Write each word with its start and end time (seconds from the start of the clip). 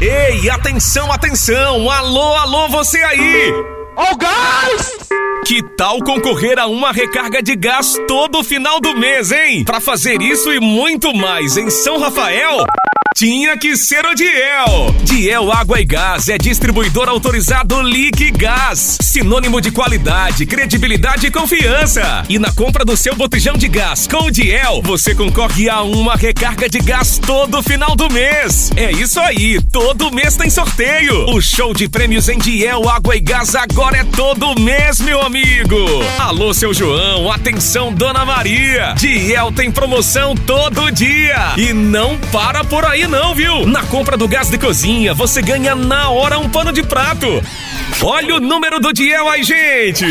Ei, 0.00 0.48
atenção, 0.48 1.10
atenção! 1.10 1.90
Alô, 1.90 2.34
alô, 2.34 2.68
você 2.68 2.98
aí! 2.98 3.52
Ó 3.96 4.12
o 4.12 4.16
gás! 4.16 5.08
Que 5.44 5.60
tal 5.76 5.98
concorrer 6.04 6.56
a 6.56 6.66
uma 6.66 6.92
recarga 6.92 7.42
de 7.42 7.56
gás 7.56 7.96
todo 8.06 8.44
final 8.44 8.78
do 8.80 8.96
mês, 8.96 9.32
hein? 9.32 9.64
Para 9.64 9.80
fazer 9.80 10.22
isso 10.22 10.52
e 10.52 10.60
muito 10.60 11.12
mais 11.12 11.56
em 11.56 11.68
São 11.68 11.98
Rafael, 11.98 12.64
tinha 13.18 13.56
que 13.58 13.76
ser 13.76 14.06
o 14.06 14.14
Diel. 14.14 14.94
Diel 15.02 15.50
Água 15.50 15.80
e 15.80 15.84
Gás 15.84 16.28
é 16.28 16.38
distribuidor 16.38 17.08
autorizado 17.08 17.82
Liquigás, 17.82 18.96
sinônimo 19.02 19.60
de 19.60 19.72
qualidade, 19.72 20.46
credibilidade 20.46 21.26
e 21.26 21.30
confiança. 21.30 22.22
E 22.28 22.38
na 22.38 22.52
compra 22.52 22.84
do 22.84 22.96
seu 22.96 23.16
botijão 23.16 23.56
de 23.56 23.66
gás 23.66 24.06
com 24.06 24.26
o 24.26 24.30
Diel, 24.30 24.80
você 24.84 25.16
concorre 25.16 25.68
a 25.68 25.82
uma 25.82 26.14
recarga 26.14 26.68
de 26.68 26.78
gás 26.78 27.18
todo 27.18 27.60
final 27.60 27.96
do 27.96 28.08
mês. 28.08 28.70
É 28.76 28.92
isso 28.92 29.18
aí, 29.18 29.60
todo 29.72 30.12
mês 30.12 30.36
tem 30.36 30.48
sorteio. 30.48 31.28
O 31.30 31.40
show 31.40 31.74
de 31.74 31.88
prêmios 31.88 32.28
em 32.28 32.38
Diel 32.38 32.88
Água 32.88 33.16
e 33.16 33.20
Gás 33.20 33.56
agora 33.56 33.96
é 33.96 34.04
todo 34.04 34.60
mês, 34.60 35.00
meu 35.00 35.20
amigo. 35.20 35.76
Alô, 36.20 36.54
seu 36.54 36.72
João, 36.72 37.32
atenção, 37.32 37.92
Dona 37.92 38.24
Maria. 38.24 38.94
Diel 38.96 39.50
tem 39.50 39.72
promoção 39.72 40.36
todo 40.36 40.90
dia. 40.92 41.54
E 41.56 41.72
não 41.72 42.16
para 42.30 42.62
por 42.62 42.84
aí 42.88 43.06
não, 43.06 43.34
viu? 43.34 43.66
Na 43.66 43.82
compra 43.82 44.16
do 44.16 44.26
gás 44.26 44.48
de 44.48 44.56
cozinha, 44.58 45.12
você 45.12 45.42
ganha 45.42 45.74
na 45.74 46.08
hora 46.08 46.38
um 46.38 46.48
pano 46.48 46.72
de 46.72 46.82
prato. 46.82 47.26
Olha 48.02 48.36
o 48.36 48.40
número 48.40 48.80
do 48.80 48.90
Diel 48.92 49.28
aí, 49.28 49.42
gente! 49.42 50.06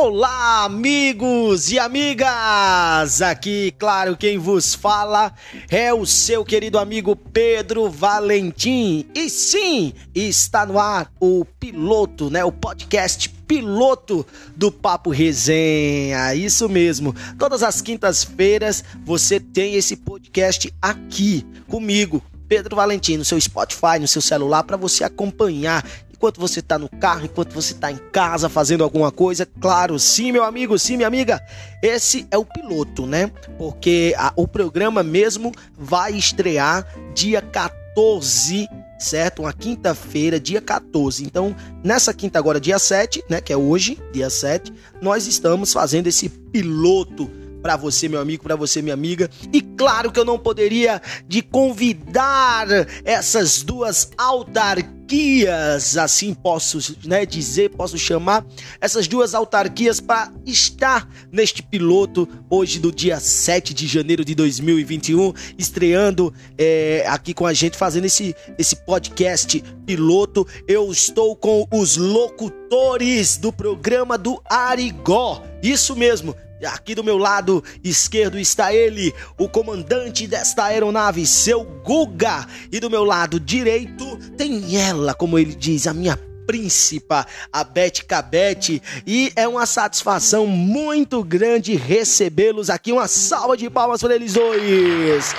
Olá, 0.00 0.62
amigos 0.62 1.72
e 1.72 1.78
amigas! 1.78 3.20
Aqui, 3.20 3.74
claro, 3.76 4.16
quem 4.16 4.38
vos 4.38 4.72
fala 4.72 5.34
é 5.68 5.92
o 5.92 6.06
seu 6.06 6.44
querido 6.44 6.78
amigo 6.78 7.16
Pedro 7.16 7.90
Valentim. 7.90 9.04
E 9.12 9.28
sim, 9.28 9.92
está 10.14 10.64
no 10.64 10.78
ar 10.78 11.10
o 11.18 11.44
piloto, 11.44 12.30
né? 12.30 12.44
O 12.44 12.52
podcast 12.52 13.28
piloto 13.28 14.24
do 14.54 14.70
Papo 14.70 15.10
Resenha. 15.10 16.32
Isso 16.32 16.68
mesmo. 16.68 17.12
Todas 17.36 17.64
as 17.64 17.82
quintas-feiras 17.82 18.84
você 19.04 19.40
tem 19.40 19.74
esse 19.74 19.96
podcast 19.96 20.72
aqui 20.80 21.44
comigo. 21.66 22.22
Pedro 22.46 22.76
Valentim, 22.76 23.16
no 23.16 23.24
seu 23.24 23.38
Spotify, 23.38 23.98
no 24.00 24.08
seu 24.08 24.22
celular, 24.22 24.62
para 24.62 24.76
você 24.76 25.02
acompanhar 25.02 25.84
enquanto 26.18 26.40
você 26.40 26.58
está 26.58 26.76
no 26.76 26.88
carro, 26.88 27.26
enquanto 27.26 27.54
você 27.54 27.72
está 27.72 27.92
em 27.92 27.96
casa 27.96 28.48
fazendo 28.48 28.82
alguma 28.82 29.12
coisa. 29.12 29.46
Claro, 29.60 29.98
sim, 30.00 30.32
meu 30.32 30.42
amigo, 30.44 30.76
sim, 30.76 30.96
minha 30.96 31.06
amiga. 31.06 31.40
Esse 31.80 32.26
é 32.32 32.36
o 32.36 32.44
piloto, 32.44 33.06
né? 33.06 33.30
Porque 33.56 34.12
a, 34.18 34.32
o 34.34 34.46
programa 34.46 35.04
mesmo 35.04 35.52
vai 35.78 36.12
estrear 36.12 36.84
dia 37.14 37.40
14 37.40 38.68
certo? 38.98 39.42
Uma 39.42 39.52
quinta-feira, 39.52 40.40
dia 40.40 40.60
14. 40.60 41.24
Então, 41.24 41.54
nessa 41.84 42.12
quinta 42.12 42.36
agora, 42.36 42.60
dia 42.60 42.80
7, 42.80 43.24
né, 43.28 43.40
que 43.40 43.52
é 43.52 43.56
hoje, 43.56 43.96
dia 44.12 44.28
7, 44.28 44.72
nós 45.00 45.26
estamos 45.28 45.72
fazendo 45.72 46.08
esse 46.08 46.28
piloto 46.28 47.30
para 47.62 47.76
você, 47.76 48.08
meu 48.08 48.20
amigo, 48.20 48.42
para 48.42 48.56
você, 48.56 48.80
minha 48.80 48.94
amiga. 48.94 49.30
E 49.52 49.60
claro 49.60 50.10
que 50.10 50.18
eu 50.18 50.24
não 50.24 50.38
poderia 50.38 51.00
de 51.26 51.42
convidar 51.42 52.66
essas 53.04 53.62
duas 53.62 54.10
autarquias, 54.16 55.96
assim 55.96 56.34
posso 56.34 56.96
né, 57.04 57.24
dizer, 57.24 57.70
posso 57.70 57.96
chamar, 57.96 58.44
essas 58.80 59.08
duas 59.08 59.34
autarquias 59.34 60.00
para 60.00 60.32
estar 60.44 61.08
neste 61.32 61.62
piloto 61.62 62.28
hoje 62.50 62.78
do 62.78 62.92
dia 62.92 63.18
7 63.18 63.72
de 63.72 63.86
janeiro 63.86 64.24
de 64.24 64.34
2021, 64.34 65.32
estreando 65.56 66.32
é, 66.56 67.04
aqui 67.08 67.32
com 67.32 67.46
a 67.46 67.52
gente, 67.52 67.76
fazendo 67.76 68.04
esse, 68.04 68.34
esse 68.58 68.76
podcast 68.76 69.62
piloto. 69.86 70.46
Eu 70.66 70.90
estou 70.92 71.34
com 71.34 71.66
os 71.72 71.96
locutores 71.96 73.38
do 73.38 73.52
programa 73.52 74.18
do 74.18 74.40
Arigó. 74.44 75.42
Isso 75.62 75.96
mesmo, 75.96 76.36
Aqui 76.66 76.94
do 76.94 77.04
meu 77.04 77.16
lado 77.16 77.62
esquerdo 77.84 78.38
está 78.38 78.74
ele, 78.74 79.14
o 79.38 79.48
comandante 79.48 80.26
desta 80.26 80.64
aeronave, 80.64 81.26
seu 81.26 81.62
Guga. 81.64 82.46
E 82.72 82.80
do 82.80 82.90
meu 82.90 83.04
lado 83.04 83.38
direito 83.38 84.16
tem 84.36 84.76
ela, 84.76 85.14
como 85.14 85.38
ele 85.38 85.54
diz, 85.54 85.86
a 85.86 85.94
minha 85.94 86.16
príncipa, 86.46 87.26
a 87.52 87.62
Bete 87.62 88.04
Cabete. 88.04 88.82
E 89.06 89.30
é 89.36 89.46
uma 89.46 89.66
satisfação 89.66 90.46
muito 90.46 91.22
grande 91.22 91.76
recebê-los 91.76 92.70
aqui. 92.70 92.90
Uma 92.90 93.06
salva 93.06 93.56
de 93.56 93.68
palmas 93.68 94.00
para 94.00 94.14
eles 94.14 94.32
dois. 94.32 95.34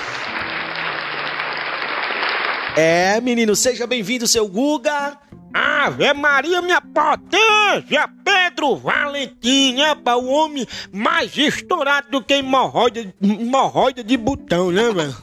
É, 2.76 3.20
menino, 3.20 3.56
seja 3.56 3.86
bem-vindo, 3.86 4.26
seu 4.26 4.46
Guga. 4.46 5.18
Ave 5.52 6.12
Maria, 6.14 6.62
minha 6.62 6.80
potência! 6.80 8.08
Pedro 8.24 8.76
Valentim, 8.76 9.80
é 9.80 9.94
para 9.96 10.16
o 10.16 10.28
homem 10.28 10.66
mais 10.92 11.36
estourado 11.36 12.08
do 12.10 12.22
que 12.22 12.34
hemorroida, 12.34 13.12
hemorroida 13.20 14.04
de 14.04 14.16
botão, 14.16 14.70
né, 14.70 14.90
velho? 14.92 15.16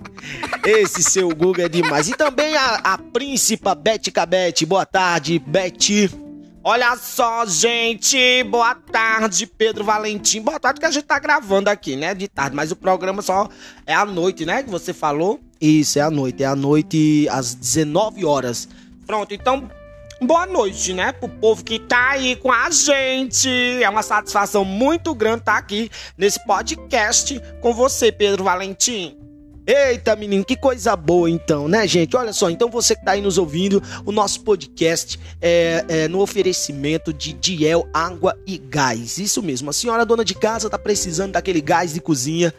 Esse 0.64 1.02
seu 1.02 1.30
Guga 1.30 1.64
é 1.64 1.68
demais. 1.68 2.08
E 2.08 2.14
também 2.14 2.54
a, 2.54 2.74
a 2.84 2.98
príncipa 2.98 3.74
Bete 3.74 4.10
Cabete. 4.10 4.66
Boa 4.66 4.84
tarde, 4.84 5.38
Bete. 5.38 6.10
Olha 6.62 6.94
só, 6.96 7.44
gente. 7.46 8.44
Boa 8.44 8.74
tarde, 8.74 9.46
Pedro 9.46 9.82
Valentim. 9.82 10.42
Boa 10.42 10.60
tarde 10.60 10.78
que 10.78 10.86
a 10.86 10.90
gente 10.90 11.04
tá 11.04 11.18
gravando 11.18 11.68
aqui, 11.68 11.96
né? 11.96 12.14
De 12.14 12.28
tarde, 12.28 12.54
mas 12.54 12.70
o 12.70 12.76
programa 12.76 13.22
só 13.22 13.48
é 13.86 13.94
à 13.94 14.04
noite, 14.04 14.44
né? 14.44 14.62
Que 14.62 14.70
você 14.70 14.92
falou. 14.92 15.40
Isso, 15.62 16.00
é 16.00 16.02
à 16.02 16.10
noite. 16.10 16.42
É 16.42 16.46
à 16.46 16.56
noite 16.56 17.28
às 17.30 17.54
19 17.54 18.24
horas. 18.24 18.68
Pronto, 19.06 19.32
então, 19.32 19.70
boa 20.20 20.44
noite, 20.44 20.92
né? 20.92 21.12
Pro 21.12 21.28
povo 21.28 21.62
que 21.62 21.78
tá 21.78 22.10
aí 22.10 22.34
com 22.34 22.50
a 22.50 22.68
gente. 22.68 23.48
É 23.80 23.88
uma 23.88 24.02
satisfação 24.02 24.64
muito 24.64 25.14
grande 25.14 25.42
estar 25.42 25.56
aqui 25.56 25.88
nesse 26.18 26.44
podcast 26.44 27.40
com 27.60 27.72
você, 27.72 28.10
Pedro 28.10 28.42
Valentim. 28.42 29.16
Eita, 29.64 30.16
menino, 30.16 30.44
que 30.44 30.56
coisa 30.56 30.96
boa 30.96 31.30
então, 31.30 31.68
né, 31.68 31.86
gente? 31.86 32.16
Olha 32.16 32.32
só, 32.32 32.50
então 32.50 32.68
você 32.68 32.96
que 32.96 33.04
tá 33.04 33.12
aí 33.12 33.20
nos 33.20 33.38
ouvindo, 33.38 33.80
o 34.04 34.10
nosso 34.10 34.40
podcast 34.40 35.20
é, 35.40 35.84
é 35.88 36.08
no 36.08 36.20
oferecimento 36.20 37.12
de 37.12 37.32
Diel 37.32 37.88
Água 37.94 38.36
e 38.44 38.58
Gás. 38.58 39.18
Isso 39.18 39.40
mesmo, 39.40 39.70
a 39.70 39.72
senhora 39.72 40.04
dona 40.04 40.24
de 40.24 40.34
casa 40.34 40.68
tá 40.68 40.76
precisando 40.76 41.30
daquele 41.32 41.60
gás 41.60 41.94
de 41.94 42.00
cozinha, 42.00 42.52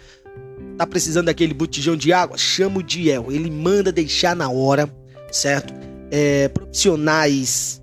tá 0.78 0.86
precisando 0.86 1.26
daquele 1.26 1.54
botijão 1.54 1.96
de 1.96 2.12
água? 2.12 2.38
Chama 2.38 2.80
o 2.80 2.84
Diel, 2.84 3.32
ele 3.32 3.50
manda 3.50 3.92
deixar 3.92 4.36
na 4.36 4.50
hora, 4.50 4.94
certo? 5.32 5.74
É, 6.12 6.48
profissionais 6.48 7.82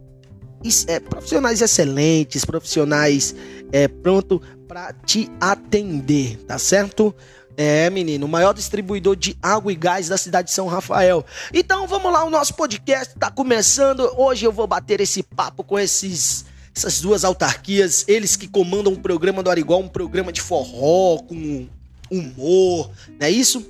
é, 0.86 1.00
profissionais 1.00 1.62
excelentes, 1.62 2.44
profissionais 2.44 3.34
é, 3.72 3.88
pronto 3.88 4.42
para 4.68 4.92
te 4.92 5.30
atender, 5.40 6.36
tá 6.46 6.58
certo? 6.58 7.14
É, 7.56 7.90
menino, 7.90 8.26
o 8.26 8.28
maior 8.28 8.54
distribuidor 8.54 9.16
de 9.16 9.36
água 9.42 9.72
e 9.72 9.76
gás 9.76 10.08
da 10.08 10.16
cidade 10.16 10.48
de 10.48 10.54
São 10.54 10.66
Rafael. 10.66 11.24
Então 11.52 11.86
vamos 11.86 12.12
lá, 12.12 12.24
o 12.24 12.30
nosso 12.30 12.54
podcast 12.54 13.18
tá 13.18 13.30
começando. 13.30 14.10
Hoje 14.16 14.46
eu 14.46 14.52
vou 14.52 14.66
bater 14.66 15.00
esse 15.00 15.22
papo 15.22 15.64
com 15.64 15.78
esses 15.78 16.44
essas 16.74 17.00
duas 17.00 17.24
autarquias, 17.24 18.04
eles 18.06 18.36
que 18.36 18.46
comandam 18.46 18.92
o 18.92 18.98
programa 18.98 19.42
do 19.42 19.50
Arigó, 19.50 19.78
um 19.78 19.88
programa 19.88 20.32
de 20.32 20.40
forró, 20.40 21.18
com 21.18 21.68
humor, 22.10 22.90
é 23.18 23.30
isso? 23.30 23.64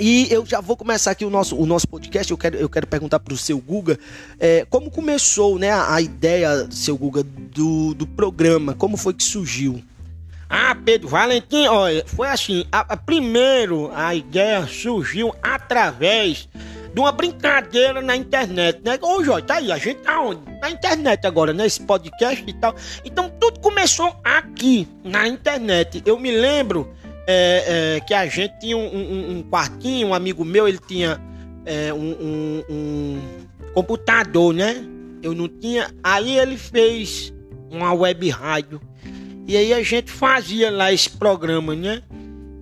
E 0.00 0.26
eu 0.30 0.44
já 0.44 0.60
vou 0.60 0.76
começar 0.76 1.10
aqui 1.10 1.24
o 1.24 1.30
nosso, 1.30 1.56
o 1.56 1.66
nosso 1.66 1.86
podcast. 1.86 2.30
Eu 2.30 2.38
quero, 2.38 2.56
eu 2.56 2.68
quero 2.68 2.86
perguntar 2.86 3.20
para 3.20 3.34
o 3.34 3.36
seu 3.36 3.58
Guga 3.58 3.98
é, 4.40 4.66
como 4.68 4.90
começou 4.90 5.58
né, 5.58 5.70
a, 5.70 6.00
ideia, 6.00 6.66
seu 6.70 6.96
Guga, 6.96 7.22
do, 7.22 7.94
do 7.94 8.06
programa, 8.06 8.74
como 8.74 8.96
foi 8.96 9.14
que 9.14 9.22
surgiu? 9.22 9.82
Ah, 10.48 10.74
Pedro 10.74 11.08
Valentim, 11.08 11.66
olha, 11.66 12.04
foi 12.06 12.28
assim, 12.28 12.66
a, 12.70 12.80
a, 12.80 12.96
primeiro 12.96 13.90
a 13.94 14.14
ideia 14.14 14.66
surgiu 14.66 15.34
através 15.42 16.48
de 16.92 17.00
uma 17.00 17.10
brincadeira 17.10 18.02
na 18.02 18.14
internet, 18.14 18.80
né? 18.84 18.98
Ô, 19.00 19.24
Jorge, 19.24 19.46
tá 19.46 19.54
aí, 19.54 19.72
a 19.72 19.78
gente 19.78 20.00
tá 20.00 20.20
onde? 20.20 20.40
Na 20.60 20.70
internet 20.70 21.26
agora, 21.26 21.54
né? 21.54 21.64
Esse 21.64 21.80
podcast 21.80 22.44
e 22.46 22.52
tal. 22.52 22.74
Então, 23.02 23.30
tudo 23.40 23.60
começou 23.60 24.14
aqui, 24.22 24.86
na 25.02 25.26
internet. 25.26 26.02
Eu 26.04 26.18
me 26.18 26.30
lembro 26.30 26.92
é, 27.26 27.96
é, 27.96 28.00
que 28.00 28.14
a 28.14 28.26
gente 28.26 28.58
tinha 28.60 28.76
um, 28.76 28.86
um, 28.86 29.38
um, 29.38 29.42
quartinho, 29.42 30.08
um 30.08 30.14
amigo 30.14 30.44
meu, 30.44 30.66
ele 30.66 30.78
tinha 30.78 31.20
é, 31.64 31.92
um, 31.92 32.62
um 32.68 33.20
computador, 33.74 34.52
né? 34.52 34.84
eu 35.22 35.34
não 35.34 35.48
tinha. 35.48 35.90
Aí 36.02 36.38
ele 36.38 36.56
fez 36.56 37.32
uma 37.70 37.94
web 37.94 38.28
rádio. 38.28 38.80
E 39.46 39.56
aí 39.56 39.72
a 39.72 39.82
gente 39.82 40.10
fazia 40.10 40.70
lá 40.70 40.92
esse 40.92 41.10
programa, 41.10 41.74
né? 41.74 42.02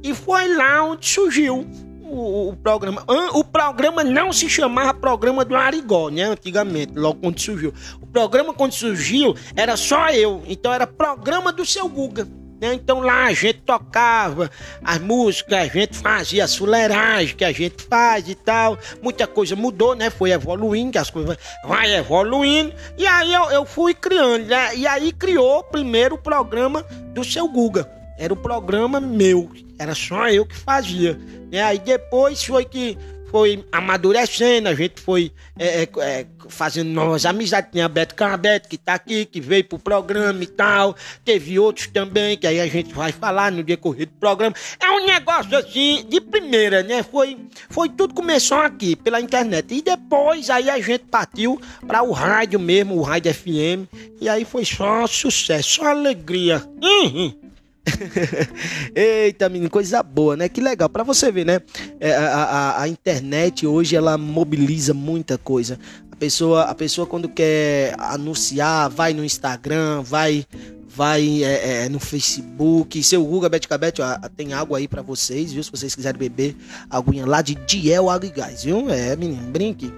E 0.03 0.15
foi 0.15 0.55
lá 0.55 0.83
onde 0.85 1.07
surgiu 1.07 1.67
o, 2.03 2.51
o, 2.51 2.57
programa. 2.57 3.05
O 3.35 3.45
programa 3.45 4.03
não 4.03 4.33
se 4.33 4.49
chamava 4.49 4.95
Programa 4.95 5.45
do 5.45 5.55
Arigó, 5.55 6.09
né? 6.09 6.25
Antigamente, 6.25 6.93
logo 6.95 7.21
quando 7.21 7.39
surgiu. 7.39 7.73
O 8.01 8.07
programa, 8.07 8.55
quando 8.55 8.73
surgiu, 8.73 9.35
era 9.55 9.77
só 9.77 10.09
eu. 10.11 10.43
Então 10.47 10.73
era 10.73 10.87
Programa 10.87 11.53
do 11.53 11.65
Seu 11.65 11.89
Guga. 11.89 12.27
Então 12.61 13.01
lá 13.01 13.27
a 13.27 13.33
gente 13.33 13.61
tocava 13.61 14.51
as 14.85 14.99
músicas, 14.99 15.59
a 15.59 15.67
gente 15.67 15.97
fazia 15.97 16.45
as 16.45 16.55
fuleiragens 16.55 17.33
que 17.33 17.45
a 17.45 17.53
gente 17.53 17.83
faz 17.85 18.29
e 18.29 18.35
tal. 18.35 18.79
Muita 19.03 19.27
coisa 19.27 19.57
mudou, 19.57 19.95
né? 19.95 20.11
Foi 20.11 20.31
evoluindo, 20.31 20.99
as 20.99 21.11
coisas 21.11 21.39
vai 21.65 21.95
evoluindo. 21.95 22.75
E 22.99 23.07
aí 23.07 23.33
eu, 23.33 23.45
eu 23.51 23.65
fui 23.65 23.95
criando, 23.95 24.47
né? 24.47 24.77
E 24.77 24.87
aí 24.87 25.13
criou 25.13 25.65
primeiro 25.65 26.17
o 26.17 26.19
programa 26.19 26.83
do 27.15 27.25
seu 27.25 27.49
Guga. 27.49 27.91
Era 28.19 28.35
o 28.35 28.37
programa 28.37 29.01
meu, 29.01 29.51
era 29.79 29.95
só 29.95 30.29
eu 30.29 30.45
que 30.45 30.55
fazia. 30.55 31.19
Né? 31.51 31.63
Aí 31.63 31.79
depois 31.79 32.45
foi 32.45 32.67
que 32.67 32.99
foi 33.31 33.65
amadurecendo, 33.71 34.69
a 34.69 34.75
gente 34.75 35.01
foi 35.01 35.33
é, 35.59 35.83
é, 35.83 35.89
é, 36.01 36.27
fazendo 36.49 36.89
novas 36.91 37.25
amizades. 37.25 37.71
Tinha 37.71 37.89
Beto 37.89 38.15
Carbeto, 38.15 38.69
que 38.69 38.77
tá 38.77 38.95
aqui, 38.95 39.25
que 39.25 39.41
veio 39.41 39.65
pro 39.65 39.79
programa 39.79 40.43
e 40.43 40.47
tal. 40.47 40.97
Teve 41.25 41.59
outros 41.59 41.87
também, 41.87 42.37
que 42.37 42.47
aí 42.47 42.61
a 42.61 42.67
gente 42.67 42.93
vai 42.93 43.13
falar 43.13 43.53
no 43.53 43.63
decorrer 43.63 44.07
do 44.07 44.15
programa. 44.15 44.55
É 44.81 44.91
um 44.91 45.07
negócio 45.07 45.57
assim, 45.57 46.05
de 46.09 46.21
primeira, 46.21 46.83
né? 46.83 47.03
Foi, 47.03 47.39
foi 47.69 47.89
tudo 47.89 48.15
começou 48.15 48.59
aqui, 48.59 48.97
pela 48.97 49.21
internet. 49.21 49.75
E 49.75 49.83
depois 49.83 50.51
aí 50.51 50.69
a 50.69 50.81
gente 50.81 51.05
partiu 51.05 51.61
para 51.87 52.03
o 52.03 52.11
rádio 52.11 52.59
mesmo, 52.59 52.97
o 52.97 53.03
rádio 53.03 53.33
FM. 53.33 53.87
E 54.21 54.29
aí 54.29 54.45
foi 54.45 54.65
só 54.65 55.07
sucesso, 55.07 55.77
só 55.77 55.87
alegria. 55.87 56.63
Uhum. 56.83 57.50
Eita, 58.95 59.49
menino, 59.49 59.71
coisa 59.71 60.03
boa, 60.03 60.37
né? 60.37 60.49
Que 60.49 60.61
legal. 60.61 60.89
Para 60.89 61.05
você 61.05 61.31
ver, 61.31 61.45
né? 61.45 61.61
É, 61.99 62.15
a, 62.15 62.27
a, 62.27 62.83
a, 62.83 62.89
internet 62.89 63.67
hoje 63.67 63.97
ela 63.97 64.17
mobiliza 64.19 64.95
muita 64.95 65.39
coisa. 65.39 65.79
A 66.11 66.17
pessoa, 66.17 66.63
a 66.63 66.75
pessoa 66.75 67.07
quando 67.07 67.29
quer 67.29 67.95
anunciar, 67.99 68.91
vai 68.91 69.13
no 69.13 69.25
Instagram, 69.25 70.03
vai 70.03 70.47
vai 70.89 71.45
é, 71.45 71.85
é, 71.85 71.89
no 71.89 72.01
Facebook. 72.01 73.03
Seu 73.03 73.25
Guga 73.25 73.49
ó, 73.49 74.29
tem 74.37 74.53
água 74.53 74.79
aí 74.79 74.89
para 74.89 75.03
vocês, 75.03 75.53
viu? 75.53 75.63
Se 75.63 75.71
vocês 75.71 75.95
quiserem 75.95 76.19
beber 76.19 76.57
aguinha 76.91 77.27
lá 77.27 77.41
de 77.41 77.55
Diel 77.55 78.11
Água 78.11 78.27
e 78.27 78.31
Gás, 78.31 78.65
viu? 78.65 78.91
É, 78.91 79.15
menino, 79.17 79.51
brinque. 79.51 79.93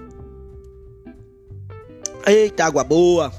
Eita, 2.25 2.65
água 2.65 2.83
boa. 2.83 3.33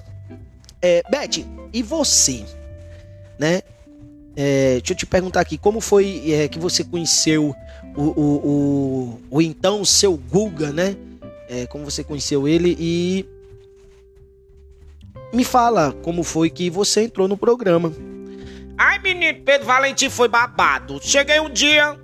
É, 0.82 1.02
Bete, 1.10 1.46
e 1.72 1.82
você? 1.82 2.44
Né? 3.38 3.62
É, 4.36 4.78
deixa 4.78 4.92
eu 4.92 4.96
te 4.96 5.06
perguntar 5.06 5.40
aqui, 5.40 5.56
como 5.56 5.80
foi 5.80 6.32
é, 6.32 6.48
que 6.48 6.58
você 6.58 6.82
conheceu 6.82 7.54
o, 7.96 8.02
o, 8.02 8.20
o, 8.20 9.20
o, 9.30 9.42
então 9.42 9.84
seu 9.84 10.16
Guga, 10.16 10.72
né? 10.72 10.96
É, 11.48 11.66
como 11.66 11.84
você 11.84 12.02
conheceu 12.02 12.48
ele 12.48 12.76
e 12.78 13.26
me 15.32 15.44
fala 15.44 15.92
como 16.02 16.22
foi 16.22 16.50
que 16.50 16.70
você 16.70 17.02
entrou 17.02 17.28
no 17.28 17.36
programa. 17.36 17.92
Ai, 18.76 18.98
menino, 18.98 19.40
Pedro 19.44 19.66
Valentim 19.66 20.10
foi 20.10 20.28
babado. 20.28 20.98
Cheguei 21.00 21.38
um 21.38 21.50
dia, 21.50 21.96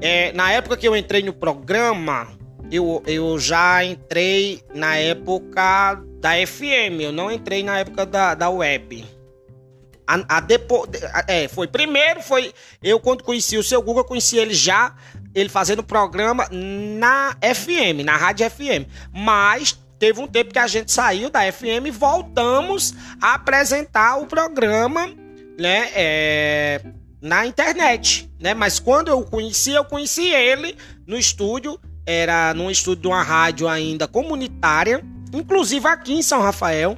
é, 0.00 0.32
na 0.32 0.52
época 0.52 0.76
que 0.76 0.86
eu 0.86 0.96
entrei 0.96 1.22
no 1.22 1.32
programa, 1.32 2.28
eu, 2.70 3.02
eu 3.06 3.38
já 3.38 3.84
entrei 3.84 4.62
na 4.72 4.96
época 4.96 6.02
da 6.20 6.34
FM, 6.46 7.00
eu 7.00 7.12
não 7.12 7.30
entrei 7.30 7.62
na 7.62 7.78
época 7.78 8.06
da, 8.06 8.34
da 8.34 8.48
web. 8.48 9.04
A, 10.10 10.38
a 10.38 10.46
é, 11.28 11.46
foi 11.46 11.68
primeiro, 11.68 12.20
foi. 12.20 12.52
Eu, 12.82 12.98
quando 12.98 13.22
conheci 13.22 13.56
o 13.56 13.62
seu 13.62 13.80
Google, 13.80 14.04
conheci 14.04 14.36
ele 14.36 14.52
já, 14.52 14.92
ele 15.32 15.48
fazendo 15.48 15.84
programa 15.84 16.48
na 16.50 17.36
FM, 17.40 18.04
na 18.04 18.16
Rádio 18.16 18.50
FM. 18.50 18.88
Mas 19.14 19.78
teve 20.00 20.18
um 20.20 20.26
tempo 20.26 20.52
que 20.52 20.58
a 20.58 20.66
gente 20.66 20.90
saiu 20.90 21.30
da 21.30 21.40
FM 21.52 21.86
e 21.86 21.90
voltamos 21.92 22.92
a 23.20 23.34
apresentar 23.34 24.16
o 24.16 24.26
programa, 24.26 25.06
né? 25.56 25.90
É, 25.94 26.80
na 27.22 27.46
internet, 27.46 28.28
né? 28.40 28.52
Mas 28.52 28.80
quando 28.80 29.08
eu 29.08 29.22
conheci, 29.22 29.72
eu 29.72 29.84
conheci 29.84 30.26
ele 30.26 30.76
no 31.06 31.16
estúdio, 31.16 31.78
era 32.04 32.52
num 32.52 32.68
estúdio 32.68 33.02
de 33.02 33.08
uma 33.08 33.22
rádio 33.22 33.68
ainda 33.68 34.08
comunitária, 34.08 35.04
inclusive 35.32 35.86
aqui 35.86 36.14
em 36.14 36.22
São 36.22 36.40
Rafael. 36.40 36.96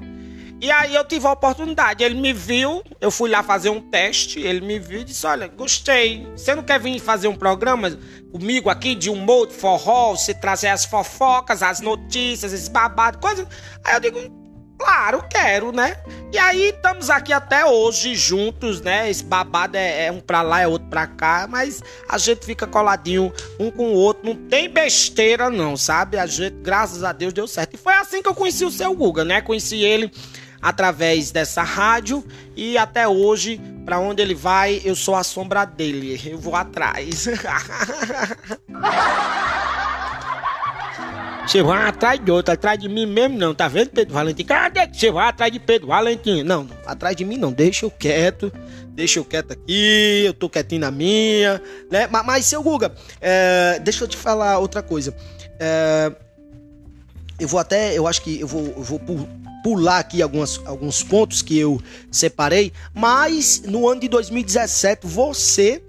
E 0.63 0.71
aí 0.71 0.95
eu 0.95 1.05
tive 1.05 1.27
a 1.27 1.33
oportunidade. 1.33 2.05
Ele 2.05 2.15
me 2.15 2.33
viu, 2.33 2.85
eu 3.01 3.11
fui 3.11 3.29
lá 3.29 3.43
fazer 3.43 3.69
um 3.69 3.81
teste. 3.81 4.39
Ele 4.39 4.61
me 4.61 4.79
viu 4.79 5.01
e 5.01 5.05
disse: 5.05 5.27
Olha, 5.27 5.49
gostei. 5.49 6.25
Você 6.37 6.55
não 6.55 6.63
quer 6.63 6.79
vir 6.79 7.01
fazer 7.01 7.27
um 7.27 7.35
programa 7.35 7.99
comigo 8.31 8.71
aqui 8.71 8.95
de 8.95 9.11
humor, 9.11 9.49
de 9.49 9.55
forró? 9.55 10.13
Você 10.13 10.33
trazer 10.33 10.69
as 10.69 10.85
fofocas, 10.85 11.65
as 11.65 11.81
notícias, 11.81 12.53
esse 12.53 12.71
babado, 12.71 13.19
coisa. 13.19 13.45
Aí 13.85 13.95
eu 13.95 14.01
digo. 14.01 14.43
Claro, 14.79 15.23
quero, 15.31 15.71
né? 15.71 15.97
E 16.33 16.39
aí 16.39 16.71
estamos 16.71 17.09
aqui 17.09 17.33
até 17.33 17.65
hoje 17.65 18.17
juntos, 18.17 18.81
né? 18.81 19.09
Esse 19.09 19.23
babado 19.23 19.77
é, 19.77 20.07
é, 20.07 20.13
um 20.13 20.19
pra 20.19 20.43
lá, 20.43 20.61
é 20.61 20.67
outro 20.67 20.89
pra 20.89 21.07
cá, 21.07 21.47
mas 21.49 21.81
a 22.09 22.19
gente 22.19 22.45
fica 22.45 22.67
coladinho 22.67 23.33
um 23.61 23.71
com 23.71 23.91
o 23.91 23.95
outro, 23.95 24.27
não 24.27 24.35
tem 24.49 24.69
besteira 24.69 25.49
não, 25.49 25.77
sabe? 25.77 26.19
A 26.19 26.27
gente, 26.27 26.57
graças 26.57 27.05
a 27.05 27.13
Deus, 27.13 27.33
deu 27.33 27.47
certo. 27.47 27.75
E 27.75 27.77
foi 27.77 27.95
assim 27.95 28.21
que 28.21 28.29
eu 28.29 28.35
conheci 28.35 28.65
o 28.65 28.73
seu 28.73 28.93
Guga, 28.93 29.25
né? 29.25 29.41
Conheci 29.41 29.85
ele 29.85 30.11
através 30.63 31.33
dessa 31.33 31.63
rádio 31.63 32.25
e 32.57 32.79
até 32.79 33.09
hoje, 33.09 33.61
para 33.85 33.99
onde 33.99 34.23
ele 34.23 34.35
vai, 34.35 34.81
eu 34.85 34.95
sou 34.95 35.17
a 35.17 35.25
sombra 35.25 35.65
dele. 35.65 36.21
Eu 36.25 36.39
vou 36.39 36.55
atrás. 36.55 37.27
Você 41.45 41.61
vai 41.61 41.89
atrás 41.89 42.25
de 42.25 42.31
outro, 42.31 42.55
atrás 42.55 42.79
de 42.79 42.89
mim 42.89 43.05
mesmo 43.05 43.37
não, 43.37 43.53
tá 43.53 43.67
vendo, 43.67 43.91
Pedro 43.91 44.15
Valentim? 44.15 44.45
Cadê 44.45 44.87
que 44.87 44.97
você 44.97 45.11
vai 45.11 45.29
atrás 45.29 45.53
de 45.53 45.59
Pedro 45.59 45.89
Valentim? 45.89 46.43
Não, 46.45 46.65
não, 46.65 46.77
atrás 46.87 47.17
de 47.17 47.25
mim 47.25 47.37
não, 47.37 47.53
deixa 47.53 47.85
eu 47.85 47.91
quieto, 47.91 48.53
deixa 48.91 49.19
eu 49.19 49.25
quieto 49.25 49.53
aqui, 49.53 50.23
eu 50.25 50.33
tô 50.33 50.49
quietinho 50.49 50.83
na 50.83 50.91
minha, 50.91 51.61
né? 51.91 52.07
Mas, 52.11 52.25
mas 52.25 52.47
seu 52.47 52.63
Guga, 52.63 52.95
é, 53.21 53.81
deixa 53.81 54.05
eu 54.05 54.09
te 54.09 54.17
falar 54.17 54.59
outra 54.59 54.83
coisa. 54.83 55.15
É, 55.59 56.13
eu 57.41 57.49
vou 57.49 57.59
até, 57.59 57.99
eu 57.99 58.07
acho 58.07 58.23
que 58.23 58.41
eu 58.41 58.47
vou, 58.47 58.73
eu 58.77 58.83
vou 58.85 59.01
pular 59.63 59.99
aqui 59.99 60.23
algumas, 60.23 60.61
alguns 60.67 61.03
pontos 61.03 61.43
que 61.43 61.59
eu 61.59 61.81
separei, 62.11 62.73
mas 62.95 63.63
no 63.63 63.89
ano 63.89 64.01
de 64.01 64.09
2017 64.09 65.07
você 65.07 65.83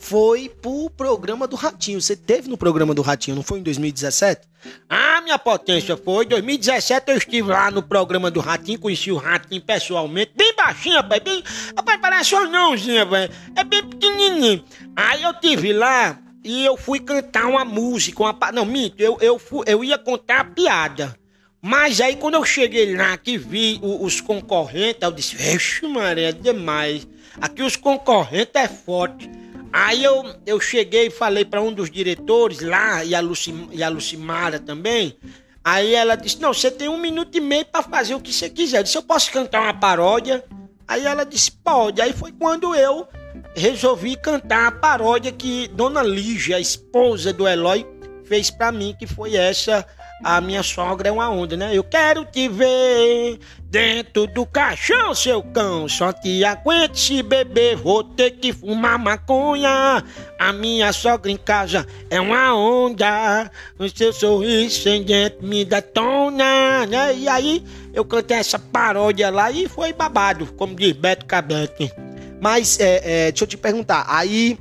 foi 0.00 0.48
pro 0.48 0.88
programa 0.90 1.46
do 1.46 1.54
Ratinho. 1.54 2.00
Você 2.00 2.16
teve 2.16 2.48
no 2.48 2.56
programa 2.56 2.94
do 2.94 3.02
Ratinho, 3.02 3.36
não 3.36 3.42
foi 3.42 3.60
em 3.60 3.62
2017? 3.62 4.48
Ah, 4.88 5.20
minha 5.20 5.38
potência, 5.38 5.96
foi. 5.96 6.24
Em 6.24 6.28
2017 6.28 7.10
eu 7.10 7.18
estive 7.18 7.48
lá 7.48 7.70
no 7.70 7.82
programa 7.82 8.30
do 8.30 8.40
Ratinho, 8.40 8.78
conheci 8.78 9.12
o 9.12 9.16
Ratinho 9.16 9.60
pessoalmente, 9.60 10.32
bem 10.34 10.54
baixinho, 10.56 10.96
rapaz, 10.96 11.22
bem... 11.22 11.44
Rapaz, 11.76 12.00
parece 12.00 12.34
um 12.34 12.38
anãozinho, 12.38 13.04
rapaz. 13.04 13.30
É 13.54 13.62
bem 13.62 13.86
pequenininho. 13.86 14.64
Aí 14.96 15.22
eu 15.22 15.34
tive 15.34 15.72
lá 15.72 16.18
e 16.42 16.64
eu 16.64 16.76
fui 16.76 16.98
cantar 16.98 17.46
uma 17.46 17.64
música, 17.64 18.22
uma... 18.22 18.36
Não, 18.52 18.64
minto, 18.64 18.98
eu, 18.98 19.18
eu, 19.20 19.38
fui, 19.38 19.64
eu 19.66 19.84
ia 19.84 19.98
contar 19.98 20.40
a 20.40 20.44
piada. 20.44 21.14
Mas 21.62 22.00
aí 22.00 22.16
quando 22.16 22.34
eu 22.34 22.44
cheguei 22.44 22.96
lá 22.96 23.16
que 23.18 23.36
vi 23.36 23.78
os 23.82 24.20
concorrentes, 24.20 25.02
eu 25.02 25.12
disse, 25.12 25.36
vixe 25.36 25.86
Maria, 25.86 26.30
é 26.30 26.32
demais. 26.32 27.06
Aqui 27.40 27.62
os 27.62 27.76
concorrentes 27.76 28.54
é 28.54 28.66
forte. 28.66 29.30
Aí 29.72 30.02
eu, 30.02 30.34
eu 30.46 30.58
cheguei 30.58 31.06
e 31.06 31.10
falei 31.10 31.44
para 31.44 31.62
um 31.62 31.72
dos 31.72 31.90
diretores 31.90 32.60
lá, 32.60 33.04
e 33.04 33.14
a, 33.14 33.20
Lucim, 33.20 33.68
e 33.70 33.82
a 33.82 33.88
Lucimara 33.88 34.58
também. 34.58 35.16
Aí 35.62 35.94
ela 35.94 36.16
disse, 36.16 36.40
não, 36.40 36.52
você 36.52 36.70
tem 36.70 36.88
um 36.88 36.98
minuto 36.98 37.36
e 37.36 37.40
meio 37.40 37.66
para 37.66 37.82
fazer 37.82 38.14
o 38.14 38.20
que 38.20 38.32
você 38.32 38.48
quiser. 38.48 38.78
Eu 38.78 38.82
disse, 38.82 38.96
eu 38.96 39.02
posso 39.02 39.30
cantar 39.30 39.62
uma 39.62 39.74
paródia? 39.74 40.44
Aí 40.88 41.04
ela 41.04 41.24
disse, 41.24 41.52
pode. 41.52 42.00
Aí 42.00 42.12
foi 42.12 42.32
quando 42.32 42.74
eu 42.74 43.06
resolvi 43.54 44.16
cantar 44.16 44.66
a 44.66 44.72
paródia 44.72 45.30
que 45.30 45.68
Dona 45.68 46.02
Lígia, 46.02 46.56
a 46.56 46.60
esposa 46.60 47.32
do 47.32 47.46
Eloy, 47.46 47.86
fez 48.24 48.50
para 48.50 48.72
mim, 48.72 48.96
que 48.98 49.06
foi 49.06 49.36
essa 49.36 49.86
a 50.22 50.40
minha 50.40 50.62
sogra 50.62 51.08
é 51.08 51.12
uma 51.12 51.30
onda, 51.30 51.56
né? 51.56 51.70
Eu 51.72 51.82
quero 51.82 52.24
te 52.24 52.48
ver 52.48 53.38
dentro 53.62 54.26
do 54.26 54.44
caixão, 54.44 55.14
seu 55.14 55.42
cão. 55.42 55.88
Só 55.88 56.12
te 56.12 56.44
aguento 56.44 56.96
se 56.96 57.22
beber, 57.22 57.76
vou 57.76 58.04
ter 58.04 58.32
que 58.32 58.52
fumar 58.52 58.98
maconha. 58.98 60.04
A 60.38 60.52
minha 60.52 60.92
sogra 60.92 61.30
em 61.30 61.36
casa 61.36 61.86
é 62.10 62.20
uma 62.20 62.54
onda. 62.54 63.50
O 63.78 63.88
seu 63.88 64.12
sorriso 64.12 64.82
sem 64.82 65.02
dente 65.02 65.38
me 65.40 65.64
detona, 65.64 66.86
né? 66.86 67.14
E 67.16 67.28
aí 67.28 67.64
eu 67.94 68.04
cantei 68.04 68.36
essa 68.36 68.58
paródia 68.58 69.30
lá 69.30 69.50
e 69.50 69.68
foi 69.68 69.92
babado, 69.92 70.46
como 70.56 70.74
diz 70.74 70.92
Beto 70.92 71.24
Cabete. 71.24 71.92
Mas, 72.40 72.78
é, 72.80 73.00
é, 73.04 73.30
deixa 73.32 73.44
eu 73.44 73.48
te 73.48 73.56
perguntar, 73.56 74.06
aí 74.08 74.58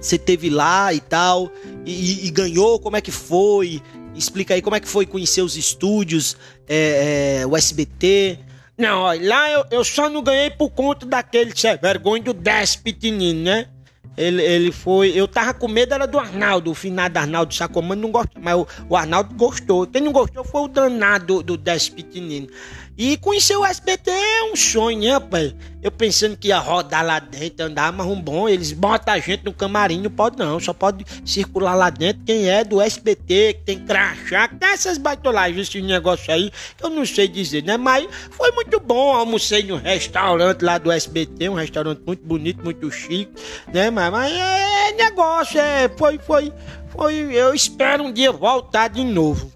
você 0.00 0.16
teve 0.16 0.48
lá 0.48 0.94
e 0.94 1.00
tal, 1.00 1.50
e, 1.84 2.26
e 2.26 2.30
ganhou, 2.30 2.78
como 2.78 2.96
é 2.96 3.00
que 3.00 3.10
foi? 3.10 3.82
Explica 4.16 4.54
aí 4.54 4.62
como 4.62 4.76
é 4.76 4.80
que 4.80 4.88
foi 4.88 5.06
conhecer 5.06 5.42
os 5.42 5.56
estúdios, 5.56 6.36
é, 6.68 7.40
é, 7.42 7.46
o 7.46 7.56
SBT. 7.56 8.38
Não, 8.78 9.00
olha, 9.00 9.28
lá 9.28 9.50
eu, 9.50 9.64
eu 9.70 9.84
só 9.84 10.08
não 10.08 10.22
ganhei 10.22 10.50
por 10.50 10.70
conta 10.70 11.06
daquele 11.06 11.56
sem 11.56 11.76
vergonha 11.76 12.22
do 12.22 12.34
Despitininho, 12.34 13.42
né? 13.42 13.68
Ele, 14.16 14.42
ele 14.42 14.72
foi. 14.72 15.10
Eu 15.10 15.28
tava 15.28 15.52
com 15.52 15.68
medo, 15.68 15.92
era 15.92 16.06
do 16.06 16.18
Arnaldo, 16.18 16.70
o 16.70 16.74
finado 16.74 17.18
Arnaldo 17.18 17.54
Sacomano 17.54 18.00
não 18.00 18.10
gostou, 18.10 18.42
mas 18.42 18.56
o, 18.56 18.66
o, 18.88 18.96
Arnaldo 18.96 19.34
gostou. 19.34 19.86
Quem 19.86 20.00
não 20.00 20.12
gostou 20.12 20.42
foi 20.42 20.62
o 20.62 20.68
danado 20.68 21.42
do, 21.42 21.42
do 21.42 21.56
Despitininho. 21.58 22.48
E 22.98 23.18
conhecer 23.18 23.54
o 23.56 23.64
SBT 23.64 24.10
é 24.10 24.44
um 24.50 24.56
sonho, 24.56 25.00
né, 25.00 25.20
pai? 25.20 25.54
Eu 25.82 25.90
pensando 25.90 26.34
que 26.34 26.48
ia 26.48 26.58
rodar 26.58 27.04
lá 27.04 27.18
dentro, 27.18 27.66
andar, 27.66 27.92
mas 27.92 28.06
um 28.06 28.20
bom, 28.20 28.48
eles 28.48 28.72
botam 28.72 29.12
a 29.12 29.18
gente 29.18 29.44
no 29.44 29.52
camarim, 29.52 30.00
não 30.00 30.10
pode 30.10 30.38
não, 30.38 30.58
só 30.58 30.72
pode 30.72 31.04
circular 31.24 31.74
lá 31.74 31.90
dentro 31.90 32.22
quem 32.24 32.48
é 32.48 32.64
do 32.64 32.80
SBT, 32.80 33.54
que 33.54 33.60
tem 33.66 33.84
crachá, 33.84 34.48
que 34.48 34.56
tem 34.56 34.70
essas 34.70 34.96
baitolagens, 34.96 35.68
esse 35.68 35.82
negócio 35.82 36.32
aí, 36.32 36.50
que 36.76 36.84
eu 36.84 36.88
não 36.88 37.04
sei 37.04 37.28
dizer, 37.28 37.62
né? 37.62 37.76
Mas 37.76 38.08
foi 38.30 38.50
muito 38.52 38.80
bom, 38.80 39.14
almocei 39.14 39.62
no 39.62 39.76
restaurante 39.76 40.62
lá 40.62 40.78
do 40.78 40.90
SBT, 40.90 41.50
um 41.50 41.54
restaurante 41.54 42.00
muito 42.06 42.26
bonito, 42.26 42.64
muito 42.64 42.90
chique, 42.90 43.30
né? 43.72 43.90
Mas, 43.90 44.10
mas 44.10 44.32
é 44.32 44.92
negócio, 44.92 45.60
é, 45.60 45.88
foi, 45.96 46.18
foi, 46.18 46.52
foi, 46.88 47.14
eu 47.14 47.54
espero 47.54 48.04
um 48.04 48.12
dia 48.12 48.32
voltar 48.32 48.88
de 48.88 49.04
novo. 49.04 49.52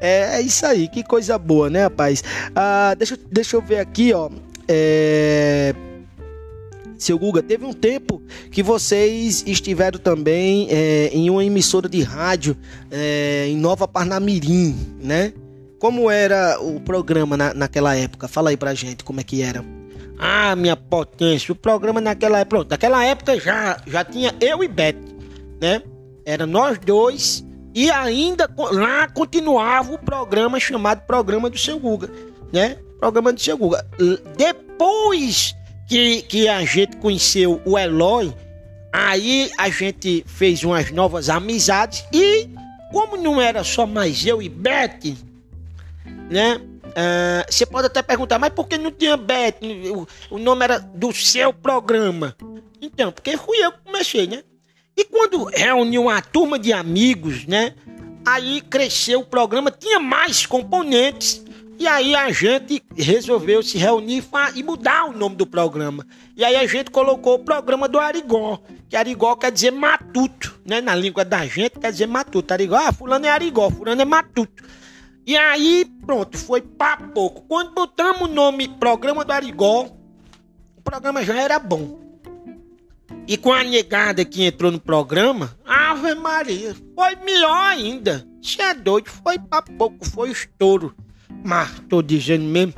É, 0.00 0.36
é, 0.36 0.40
isso 0.40 0.66
aí, 0.66 0.88
que 0.88 1.02
coisa 1.02 1.38
boa, 1.38 1.70
né, 1.70 1.84
rapaz? 1.84 2.22
Ah, 2.54 2.94
deixa, 2.96 3.18
deixa 3.30 3.56
eu 3.56 3.62
ver 3.62 3.78
aqui, 3.78 4.12
ó. 4.12 4.30
É... 4.68 5.74
Seu 6.96 7.18
Guga, 7.18 7.42
teve 7.42 7.64
um 7.64 7.72
tempo 7.72 8.22
que 8.50 8.62
vocês 8.62 9.44
estiveram 9.46 9.98
também 9.98 10.68
é, 10.70 11.10
em 11.12 11.28
uma 11.28 11.44
emissora 11.44 11.88
de 11.88 12.02
rádio 12.02 12.56
é, 12.90 13.46
em 13.48 13.56
Nova 13.56 13.86
Parnamirim, 13.86 14.74
né? 15.02 15.32
Como 15.78 16.10
era 16.10 16.58
o 16.60 16.80
programa 16.80 17.36
na, 17.36 17.52
naquela 17.52 17.94
época? 17.94 18.26
Fala 18.26 18.50
aí 18.50 18.56
pra 18.56 18.72
gente 18.74 19.04
como 19.04 19.20
é 19.20 19.24
que 19.24 19.42
era. 19.42 19.62
Ah, 20.18 20.54
minha 20.56 20.76
potência, 20.76 21.52
o 21.52 21.56
programa 21.56 22.00
naquela 22.00 22.38
época, 22.38 22.56
pronto, 22.56 22.70
naquela 22.70 23.04
época 23.04 23.38
já, 23.38 23.82
já 23.86 24.04
tinha 24.04 24.34
eu 24.40 24.62
e 24.62 24.68
Beth, 24.68 24.96
né? 25.60 25.82
Era 26.24 26.46
nós 26.46 26.78
dois 26.78 27.43
e 27.74 27.90
ainda 27.90 28.48
lá 28.70 29.08
continuava 29.08 29.94
o 29.94 29.98
programa 29.98 30.60
chamado 30.60 31.00
Programa 31.02 31.50
do 31.50 31.58
Seu 31.58 31.78
Guga, 31.78 32.08
né? 32.52 32.78
Programa 33.00 33.32
do 33.32 33.40
Seu 33.40 33.58
Guga. 33.58 33.84
Depois 34.36 35.56
que, 35.88 36.22
que 36.22 36.48
a 36.48 36.64
gente 36.64 36.96
conheceu 36.98 37.60
o 37.64 37.76
Eloy, 37.76 38.32
aí 38.92 39.50
a 39.58 39.68
gente 39.68 40.24
fez 40.26 40.62
umas 40.62 40.92
novas 40.92 41.28
amizades 41.28 42.04
e 42.12 42.48
como 42.92 43.16
não 43.16 43.42
era 43.42 43.64
só 43.64 43.86
mais 43.86 44.24
eu 44.24 44.40
e 44.40 44.48
Beth, 44.48 45.16
né? 46.30 46.60
Uh, 46.94 47.44
você 47.50 47.66
pode 47.66 47.88
até 47.88 48.02
perguntar, 48.02 48.38
mas 48.38 48.52
por 48.52 48.68
que 48.68 48.78
não 48.78 48.92
tinha 48.92 49.16
Beth? 49.16 49.56
O, 50.30 50.36
o 50.36 50.38
nome 50.38 50.62
era 50.62 50.78
do 50.78 51.12
seu 51.12 51.52
programa. 51.52 52.36
Então, 52.80 53.10
porque 53.10 53.36
fui 53.36 53.58
eu 53.58 53.72
que 53.72 53.78
comecei, 53.84 54.28
né? 54.28 54.44
E 54.96 55.04
quando 55.04 55.44
reuniu 55.44 56.02
uma 56.02 56.22
turma 56.22 56.58
de 56.58 56.72
amigos, 56.72 57.46
né? 57.46 57.74
Aí 58.24 58.60
cresceu 58.60 59.20
o 59.20 59.26
programa, 59.26 59.70
tinha 59.70 59.98
mais 59.98 60.46
componentes. 60.46 61.44
E 61.78 61.88
aí 61.88 62.14
a 62.14 62.30
gente 62.30 62.82
resolveu 62.96 63.62
se 63.62 63.76
reunir 63.76 64.24
e 64.54 64.62
mudar 64.62 65.06
o 65.06 65.12
nome 65.12 65.34
do 65.34 65.44
programa. 65.44 66.06
E 66.36 66.44
aí 66.44 66.54
a 66.54 66.66
gente 66.66 66.90
colocou 66.90 67.34
o 67.34 67.38
programa 67.40 67.88
do 67.88 67.98
Arigó, 67.98 68.60
que 68.88 68.96
Arigó 68.96 69.34
quer 69.34 69.50
dizer 69.50 69.72
matuto, 69.72 70.58
né? 70.64 70.80
Na 70.80 70.94
língua 70.94 71.24
da 71.24 71.44
gente 71.46 71.80
quer 71.80 71.90
dizer 71.90 72.06
matuto. 72.06 72.54
Arigó, 72.54 72.76
ah, 72.76 72.92
fulano 72.92 73.26
é 73.26 73.30
Arigó, 73.30 73.68
fulano 73.70 74.00
é 74.00 74.04
matuto. 74.04 74.62
E 75.26 75.36
aí, 75.36 75.84
pronto, 76.06 76.38
foi 76.38 76.60
pra 76.60 76.96
pouco. 76.96 77.42
Quando 77.48 77.72
botamos 77.72 78.28
o 78.28 78.32
nome 78.32 78.68
Programa 78.68 79.24
do 79.24 79.32
Arigó, 79.32 79.88
o 80.76 80.82
programa 80.82 81.24
já 81.24 81.34
era 81.34 81.58
bom. 81.58 82.03
E 83.26 83.36
com 83.38 83.52
a 83.52 83.64
negada 83.64 84.24
que 84.24 84.44
entrou 84.44 84.70
no 84.70 84.78
programa, 84.78 85.56
Ave 85.64 86.14
Maria, 86.14 86.76
foi 86.94 87.16
melhor 87.16 87.56
ainda. 87.56 88.26
Você 88.42 88.60
é 88.60 88.74
doido, 88.74 89.08
foi 89.08 89.38
pra 89.38 89.62
pouco, 89.62 90.04
foi 90.06 90.30
estouro. 90.30 90.94
Mas 91.42 91.80
tô 91.88 92.02
dizendo 92.02 92.44
mesmo. 92.44 92.74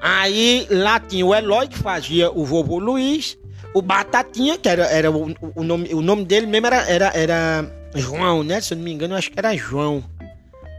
Aí 0.00 0.66
lá 0.70 0.98
tinha 0.98 1.26
o 1.26 1.34
Eloy 1.34 1.68
que 1.68 1.76
fazia 1.76 2.30
o 2.30 2.44
vovô 2.44 2.78
Luiz, 2.78 3.36
o 3.74 3.82
Batatinha, 3.82 4.56
que 4.56 4.68
era, 4.68 4.84
era 4.86 5.10
o, 5.10 5.34
o, 5.54 5.62
nome, 5.62 5.92
o 5.92 6.00
nome 6.00 6.24
dele 6.24 6.46
mesmo 6.46 6.66
era, 6.68 6.88
era, 6.88 7.12
era 7.14 7.70
João, 7.94 8.42
né? 8.42 8.60
Se 8.60 8.72
eu 8.72 8.78
não 8.78 8.84
me 8.84 8.92
engano, 8.92 9.14
eu 9.14 9.18
acho 9.18 9.30
que 9.30 9.38
era 9.38 9.54
João. 9.54 10.02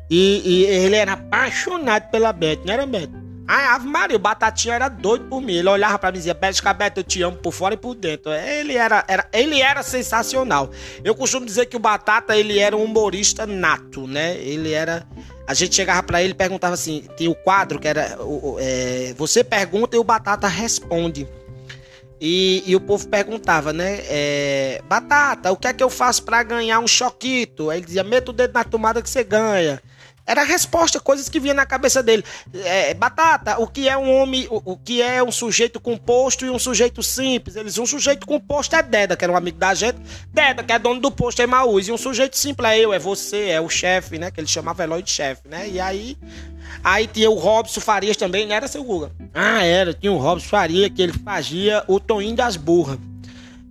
E, 0.09 0.41
e 0.43 0.65
ele 0.65 0.95
era 0.95 1.13
apaixonado 1.13 2.09
pela 2.09 2.33
Beth, 2.33 2.61
não 2.65 2.73
era 2.73 2.85
Beth? 2.87 3.20
Ai, 3.47 3.65
Ave 3.65 3.87
Maria, 3.87 4.15
o 4.15 4.19
Batatinha 4.19 4.75
era 4.75 4.87
doido 4.87 5.25
por 5.25 5.41
mim. 5.41 5.55
Ele 5.55 5.69
olhava 5.69 5.97
pra 5.99 6.11
mim 6.11 6.17
e 6.17 6.19
dizia, 6.19 6.35
Pérez 6.35 6.61
Cabeto, 6.61 6.99
eu 6.99 7.03
te 7.03 7.21
amo 7.21 7.37
por 7.37 7.51
fora 7.51 7.73
e 7.73 7.77
por 7.77 7.95
dentro. 7.95 8.31
Ele 8.31 8.75
era, 8.75 9.03
era, 9.07 9.27
ele 9.33 9.61
era 9.61 9.83
sensacional. 9.83 10.69
Eu 11.03 11.15
costumo 11.15 11.45
dizer 11.45 11.65
que 11.65 11.75
o 11.75 11.79
Batata, 11.79 12.35
ele 12.35 12.59
era 12.59 12.75
um 12.77 12.83
humorista 12.83 13.45
nato, 13.45 14.07
né? 14.07 14.37
Ele 14.37 14.71
era... 14.73 15.05
A 15.47 15.53
gente 15.53 15.75
chegava 15.75 16.01
para 16.03 16.21
ele 16.21 16.31
e 16.31 16.35
perguntava 16.35 16.75
assim, 16.75 17.03
tinha 17.17 17.29
o 17.29 17.35
quadro 17.35 17.79
que 17.79 17.87
era... 17.87 18.17
O, 18.21 18.57
é, 18.59 19.13
você 19.17 19.43
pergunta 19.43 19.95
e 19.95 19.99
o 19.99 20.03
Batata 20.03 20.47
responde. 20.47 21.27
E, 22.23 22.63
e, 22.67 22.75
o 22.75 22.79
povo 22.79 23.07
perguntava, 23.07 23.73
né? 23.73 23.99
É, 24.03 24.81
Batata, 24.87 25.51
o 25.51 25.57
que 25.57 25.67
é 25.67 25.73
que 25.73 25.83
eu 25.83 25.89
faço 25.89 26.23
para 26.23 26.43
ganhar 26.43 26.79
um 26.79 26.87
choquito? 26.87 27.71
Aí 27.71 27.79
ele 27.79 27.85
dizia, 27.87 28.03
meta 28.03 28.29
o 28.29 28.33
dedo 28.33 28.53
na 28.53 28.63
tomada 28.63 29.01
que 29.01 29.09
você 29.09 29.23
ganha. 29.23 29.81
Era 30.25 30.41
a 30.41 30.45
resposta, 30.45 30.99
coisas 30.99 31.27
que 31.27 31.39
vinha 31.39 31.53
na 31.53 31.65
cabeça 31.65 32.01
dele. 32.03 32.23
É, 32.53 32.93
batata, 32.93 33.59
o 33.59 33.67
que 33.67 33.89
é 33.89 33.97
um 33.97 34.21
homem, 34.21 34.47
o, 34.49 34.73
o, 34.73 34.77
que 34.77 35.01
é 35.01 35.21
um 35.23 35.31
sujeito 35.31 35.79
composto 35.79 36.45
e 36.45 36.49
um 36.49 36.59
sujeito 36.59 37.01
simples? 37.01 37.55
Eles, 37.55 37.77
um 37.77 37.85
sujeito 37.85 38.27
composto 38.27 38.75
é 38.75 38.83
Deda, 38.83 39.17
que 39.17 39.23
era 39.23 39.33
um 39.33 39.37
amigo 39.37 39.57
da 39.57 39.73
gente. 39.73 39.99
Deda, 40.31 40.63
que 40.63 40.71
é 40.71 40.79
dono 40.79 41.01
do 41.01 41.11
posto, 41.11 41.41
é 41.41 41.47
Maús. 41.47 41.87
E 41.87 41.91
um 41.91 41.97
sujeito 41.97 42.37
simples 42.37 42.69
é 42.69 42.79
eu, 42.79 42.93
é 42.93 42.99
você, 42.99 43.49
é 43.49 43.59
o 43.59 43.69
chefe, 43.69 44.17
né? 44.19 44.29
Que 44.29 44.39
ele 44.39 44.47
chamava 44.47 44.83
Eloy 44.83 45.01
de 45.01 45.11
chefe, 45.11 45.47
né? 45.47 45.67
E 45.67 45.79
aí, 45.79 46.17
aí 46.83 47.07
tinha 47.07 47.29
o 47.29 47.35
Robson 47.35 47.81
Farias 47.81 48.15
também, 48.15 48.45
não 48.45 48.55
era 48.55 48.67
seu 48.67 48.83
Guga? 48.83 49.11
Ah, 49.33 49.63
era, 49.63 49.93
tinha 49.93 50.11
o 50.11 50.17
Robson 50.17 50.47
Farias, 50.47 50.91
que 50.95 51.01
ele 51.01 51.13
fazia 51.13 51.83
o 51.87 51.99
Toninho 51.99 52.35
das 52.35 52.55
Burras. 52.55 52.99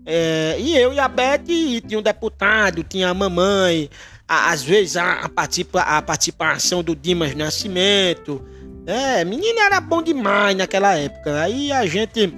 É, 0.04 0.56
e 0.58 0.76
eu 0.76 0.92
e 0.92 0.98
a 0.98 1.06
Beth, 1.06 1.44
e 1.48 1.80
tinha 1.80 1.98
um 1.98 2.02
deputado, 2.02 2.82
tinha 2.82 3.08
a 3.08 3.14
mamãe, 3.14 3.88
às 4.32 4.62
vezes 4.62 4.96
a, 4.96 5.28
participa, 5.28 5.80
a 5.80 6.00
participação 6.00 6.84
do 6.84 6.94
Dimas 6.94 7.34
Nascimento. 7.34 8.40
É, 8.86 9.24
menino 9.24 9.58
era 9.58 9.80
bom 9.80 10.00
demais 10.00 10.56
naquela 10.56 10.94
época. 10.94 11.40
Aí 11.40 11.72
a 11.72 11.84
gente 11.84 12.32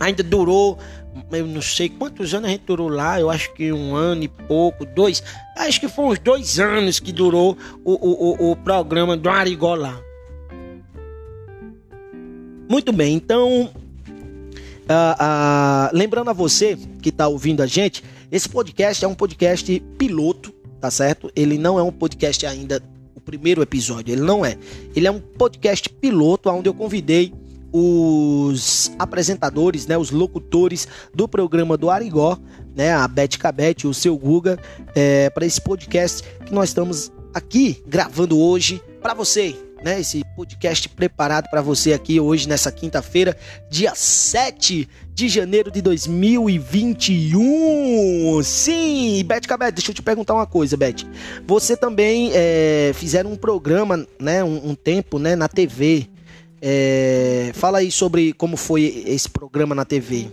ainda 0.00 0.22
durou, 0.22 0.78
eu 1.30 1.46
não 1.46 1.60
sei 1.60 1.90
quantos 1.90 2.32
anos 2.32 2.48
a 2.48 2.52
gente 2.52 2.64
durou 2.64 2.88
lá, 2.88 3.20
eu 3.20 3.28
acho 3.28 3.52
que 3.52 3.70
um 3.70 3.94
ano 3.94 4.22
e 4.22 4.28
pouco, 4.28 4.86
dois. 4.86 5.22
Acho 5.54 5.80
que 5.80 5.88
foi 5.88 6.06
uns 6.06 6.18
dois 6.18 6.58
anos 6.58 6.98
que 6.98 7.12
durou 7.12 7.58
o, 7.84 7.92
o, 7.92 8.48
o, 8.48 8.52
o 8.52 8.56
programa 8.56 9.14
do 9.14 9.28
Arigó 9.28 9.74
lá. 9.74 10.00
Muito 12.70 12.90
bem, 12.90 13.16
então. 13.16 13.70
Lembrando 15.92 16.30
a 16.30 16.32
você 16.32 16.78
que 17.02 17.10
está 17.10 17.28
ouvindo 17.28 17.62
a 17.62 17.66
gente, 17.66 18.02
esse 18.30 18.48
podcast 18.48 19.04
é 19.04 19.08
um 19.08 19.14
podcast 19.14 19.78
piloto 19.98 20.61
tá 20.82 20.90
certo? 20.90 21.30
Ele 21.36 21.56
não 21.56 21.78
é 21.78 21.82
um 21.82 21.92
podcast 21.92 22.44
ainda, 22.44 22.82
o 23.14 23.20
primeiro 23.20 23.62
episódio, 23.62 24.12
ele 24.12 24.22
não 24.22 24.44
é. 24.44 24.58
Ele 24.96 25.06
é 25.06 25.10
um 25.12 25.20
podcast 25.20 25.88
piloto 25.88 26.50
onde 26.50 26.68
eu 26.68 26.74
convidei 26.74 27.32
os 27.72 28.90
apresentadores, 28.98 29.86
né, 29.86 29.96
os 29.96 30.10
locutores 30.10 30.88
do 31.14 31.28
programa 31.28 31.76
do 31.76 31.88
Arigó, 31.88 32.36
né, 32.74 32.92
a 32.92 33.06
Beth 33.06 33.38
Cabete, 33.38 33.86
o 33.86 33.94
seu 33.94 34.18
Guga, 34.18 34.58
é, 34.92 35.30
para 35.30 35.46
esse 35.46 35.60
podcast 35.60 36.24
que 36.44 36.52
nós 36.52 36.70
estamos 36.70 37.12
aqui 37.32 37.80
gravando 37.86 38.36
hoje 38.36 38.82
para 39.00 39.14
você, 39.14 39.56
né? 39.82 40.00
Esse 40.00 40.22
podcast 40.36 40.88
preparado 40.88 41.50
para 41.50 41.60
você 41.60 41.92
aqui 41.92 42.18
hoje 42.20 42.48
nessa 42.48 42.72
quinta-feira, 42.72 43.36
dia 43.70 43.94
7 43.94 44.88
de 45.14 45.28
janeiro 45.28 45.70
de 45.70 45.80
2021. 45.82 48.42
Sim, 48.42 49.22
Beth 49.24 49.42
Cabete, 49.42 49.74
deixa 49.74 49.90
eu 49.90 49.94
te 49.94 50.00
perguntar 50.02 50.32
uma 50.34 50.46
coisa, 50.46 50.76
Beth. 50.76 51.06
Você 51.46 51.76
também 51.76 52.30
é, 52.32 52.92
fizeram 52.94 53.30
um 53.32 53.36
programa, 53.36 54.06
né, 54.20 54.42
um, 54.42 54.70
um 54.70 54.74
tempo, 54.74 55.18
né, 55.18 55.36
na 55.36 55.48
TV. 55.48 56.08
É, 56.60 57.52
fala 57.54 57.78
aí 57.78 57.90
sobre 57.90 58.32
como 58.32 58.56
foi 58.56 59.04
esse 59.06 59.28
programa 59.28 59.74
na 59.74 59.84
TV. 59.84 60.30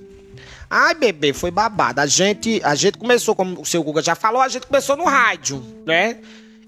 Ai, 0.69 0.93
bebê, 0.93 1.33
foi 1.33 1.49
babado. 1.49 1.99
A 1.99 2.05
gente, 2.05 2.61
a 2.63 2.75
gente 2.75 2.99
começou, 2.99 3.35
como 3.35 3.61
o 3.61 3.65
seu 3.65 3.81
Guga 3.81 4.03
já 4.03 4.13
falou, 4.13 4.39
a 4.41 4.47
gente 4.47 4.67
começou 4.67 4.95
no 4.95 5.05
rádio, 5.05 5.63
né? 5.85 6.17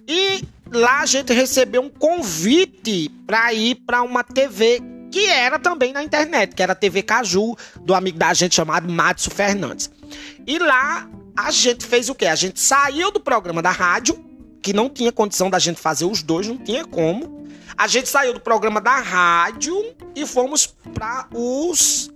E 0.07 0.41
lá 0.71 1.01
a 1.01 1.05
gente 1.05 1.33
recebeu 1.33 1.81
um 1.81 1.89
convite 1.89 3.09
para 3.27 3.53
ir 3.53 3.75
para 3.85 4.01
uma 4.01 4.23
TV 4.23 4.81
que 5.11 5.25
era 5.25 5.59
também 5.59 5.91
na 5.91 6.01
internet, 6.01 6.55
que 6.55 6.63
era 6.63 6.71
a 6.71 6.75
TV 6.75 7.03
Caju, 7.03 7.55
do 7.81 7.93
amigo 7.93 8.17
da 8.17 8.33
gente 8.33 8.55
chamado 8.55 8.89
Márcio 8.89 9.29
Fernandes. 9.29 9.91
E 10.47 10.57
lá 10.57 11.07
a 11.35 11.51
gente 11.51 11.85
fez 11.85 12.09
o 12.09 12.15
quê? 12.15 12.27
A 12.27 12.35
gente 12.35 12.59
saiu 12.59 13.11
do 13.11 13.19
programa 13.19 13.61
da 13.61 13.71
rádio 13.71 14.23
que 14.61 14.73
não 14.73 14.89
tinha 14.89 15.11
condição 15.11 15.49
da 15.49 15.59
gente 15.59 15.81
fazer 15.81 16.05
os 16.05 16.23
dois, 16.23 16.47
não 16.47 16.57
tinha 16.57 16.85
como. 16.85 17.45
A 17.77 17.87
gente 17.87 18.07
saiu 18.07 18.33
do 18.33 18.39
programa 18.39 18.79
da 18.79 18.97
rádio 18.97 19.75
e 20.15 20.25
fomos 20.25 20.67
para 20.93 21.27
os 21.33 22.11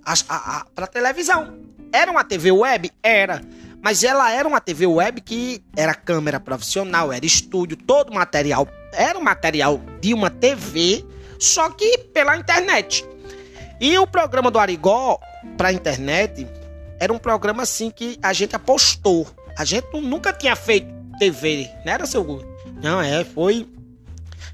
para 0.74 0.86
televisão. 0.86 1.58
Era 1.92 2.10
uma 2.10 2.24
TV 2.24 2.52
web? 2.52 2.90
Era. 3.02 3.42
Mas 3.86 4.02
ela 4.02 4.32
era 4.32 4.48
uma 4.48 4.60
TV 4.60 4.84
web 4.84 5.20
que 5.20 5.62
era 5.76 5.94
câmera 5.94 6.40
profissional, 6.40 7.12
era 7.12 7.24
estúdio, 7.24 7.76
todo 7.76 8.12
material 8.12 8.66
era 8.92 9.16
um 9.16 9.22
material 9.22 9.80
de 10.00 10.12
uma 10.12 10.28
TV, 10.28 11.04
só 11.38 11.70
que 11.70 11.98
pela 12.12 12.36
internet. 12.36 13.06
E 13.80 13.96
o 13.96 14.04
programa 14.04 14.50
do 14.50 14.58
Arigó 14.58 15.20
para 15.56 15.72
internet 15.72 16.48
era 16.98 17.12
um 17.12 17.18
programa 17.18 17.62
assim 17.62 17.88
que 17.88 18.18
a 18.20 18.32
gente 18.32 18.56
apostou. 18.56 19.24
A 19.56 19.64
gente 19.64 19.86
nunca 20.00 20.32
tinha 20.32 20.56
feito 20.56 20.92
TV, 21.20 21.70
não 21.84 21.92
era 21.92 22.06
seu? 22.06 22.44
Não, 22.82 23.00
é, 23.00 23.22
foi 23.22 23.68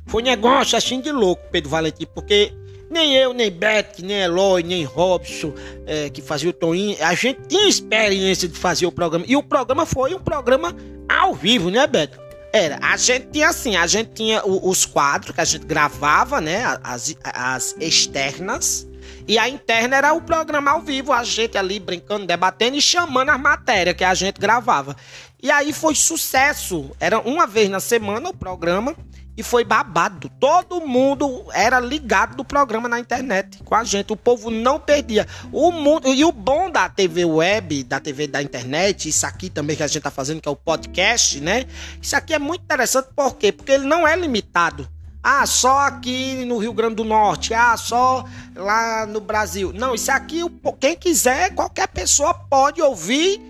foi 0.05 0.23
negócio 0.23 0.77
assim 0.77 1.01
de 1.01 1.11
louco, 1.11 1.43
Pedro 1.51 1.71
Valentim, 1.71 2.05
porque 2.15 2.53
nem 2.93 3.17
eu, 3.17 3.33
nem 3.33 3.51
Beto, 3.51 4.05
nem 4.05 4.19
Eloy, 4.19 4.63
nem 4.63 4.85
Robson, 4.85 5.55
é, 5.87 6.11
que 6.11 6.21
fazia 6.21 6.51
o 6.51 6.53
Toninho, 6.53 6.97
a 7.01 7.15
gente 7.15 7.41
tinha 7.49 7.69
experiência 7.69 8.47
de 8.47 8.57
fazer 8.57 8.87
o 8.87 8.93
programa. 8.93 9.25
E 9.27 9.35
o 9.35 9.43
programa 9.43 9.87
foi 9.87 10.15
um 10.15 10.21
programa 10.21 10.77
ao 11.09 11.35
vivo, 11.35 11.71
né, 11.71 11.87
Beto? 11.87 12.21
Era, 12.53 12.79
a 12.83 12.97
gente 12.99 13.29
tinha 13.33 13.49
assim, 13.49 13.77
a 13.77 13.87
gente 13.87 14.11
tinha 14.11 14.45
os 14.45 14.85
quadros 14.85 15.35
que 15.35 15.41
a 15.41 15.45
gente 15.45 15.65
gravava, 15.65 16.39
né, 16.41 16.63
as, 16.85 17.17
as 17.25 17.75
externas, 17.81 18.87
e 19.27 19.39
a 19.39 19.49
interna 19.49 19.97
era 19.97 20.13
o 20.13 20.21
programa 20.21 20.73
ao 20.73 20.83
vivo, 20.83 21.13
a 21.13 21.25
gente 21.25 21.57
ali 21.57 21.81
brincando, 21.81 22.27
debatendo 22.27 22.77
e 22.77 22.83
chamando 22.83 23.31
as 23.31 23.41
matérias 23.41 23.97
que 23.97 24.05
a 24.05 24.13
gente 24.15 24.39
gravava. 24.39 24.97
E 25.43 25.51
aí 25.51 25.73
foi 25.73 25.95
sucesso, 25.95 26.91
era 27.01 27.19
uma 27.21 27.47
vez 27.47 27.69
na 27.69 27.81
semana 27.81 28.29
o 28.29 28.37
programa, 28.37 28.95
e 29.37 29.43
foi 29.43 29.65
babado. 29.65 30.31
Todo 30.41 30.81
mundo 30.81 31.47
era 31.53 31.81
ligado 31.81 32.37
do 32.37 32.45
programa 32.45 32.89
na 32.89 32.99
internet 32.99 33.63
com 33.65 33.75
a 33.75 33.85
gente. 33.85 34.13
O 34.13 34.17
povo 34.17 34.51
não 34.51 34.79
perdia. 34.79 35.27
O 35.51 35.71
mundo 35.71 36.13
e 36.13 36.25
o 36.25 36.33
bom 36.33 36.71
da 36.71 36.89
TV 36.89 37.25
web, 37.25 37.85
da 37.85 37.99
TV 37.99 38.27
da 38.27 38.43
internet, 38.43 39.09
isso 39.09 39.27
aqui 39.27 39.49
também 39.49 39.77
que 39.77 39.83
a 39.83 39.87
gente 39.87 40.03
tá 40.03 40.11
fazendo 40.11 40.41
que 40.41 40.49
é 40.49 40.53
o 40.53 40.57
podcast, 40.57 41.41
né? 41.41 41.65
Isso 42.01 42.15
aqui 42.15 42.35
é 42.35 42.39
muito 42.39 42.63
interessante 42.63 43.09
por 43.15 43.37
quê? 43.37 43.53
Porque 43.53 43.73
ele 43.73 43.85
não 43.85 44.07
é 44.07 44.15
limitado. 44.17 44.89
Ah, 45.23 45.47
só 45.47 45.79
aqui 45.87 46.45
no 46.45 46.59
Rio 46.59 46.73
Grande 46.73 46.97
do 46.97 47.05
Norte. 47.05 47.55
Ah, 47.55 47.77
só 47.77 48.25
lá 48.57 49.07
no 49.07 49.21
Brasil. 49.21 49.73
Não, 49.73 49.95
isso 49.95 50.11
aqui 50.11 50.41
quem 50.81 50.97
quiser, 50.97 51.55
qualquer 51.55 51.87
pessoa 51.87 52.35
pode 52.35 52.83
ouvir 52.83 53.41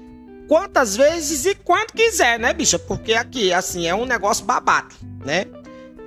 quantas 0.46 0.94
vezes 0.94 1.46
e 1.46 1.54
quando 1.54 1.92
quiser, 1.92 2.38
né, 2.38 2.52
bicha? 2.52 2.78
Porque 2.78 3.14
aqui 3.14 3.54
assim 3.54 3.86
é 3.86 3.94
um 3.94 4.04
negócio 4.04 4.44
babado, 4.44 4.94
né? 5.24 5.46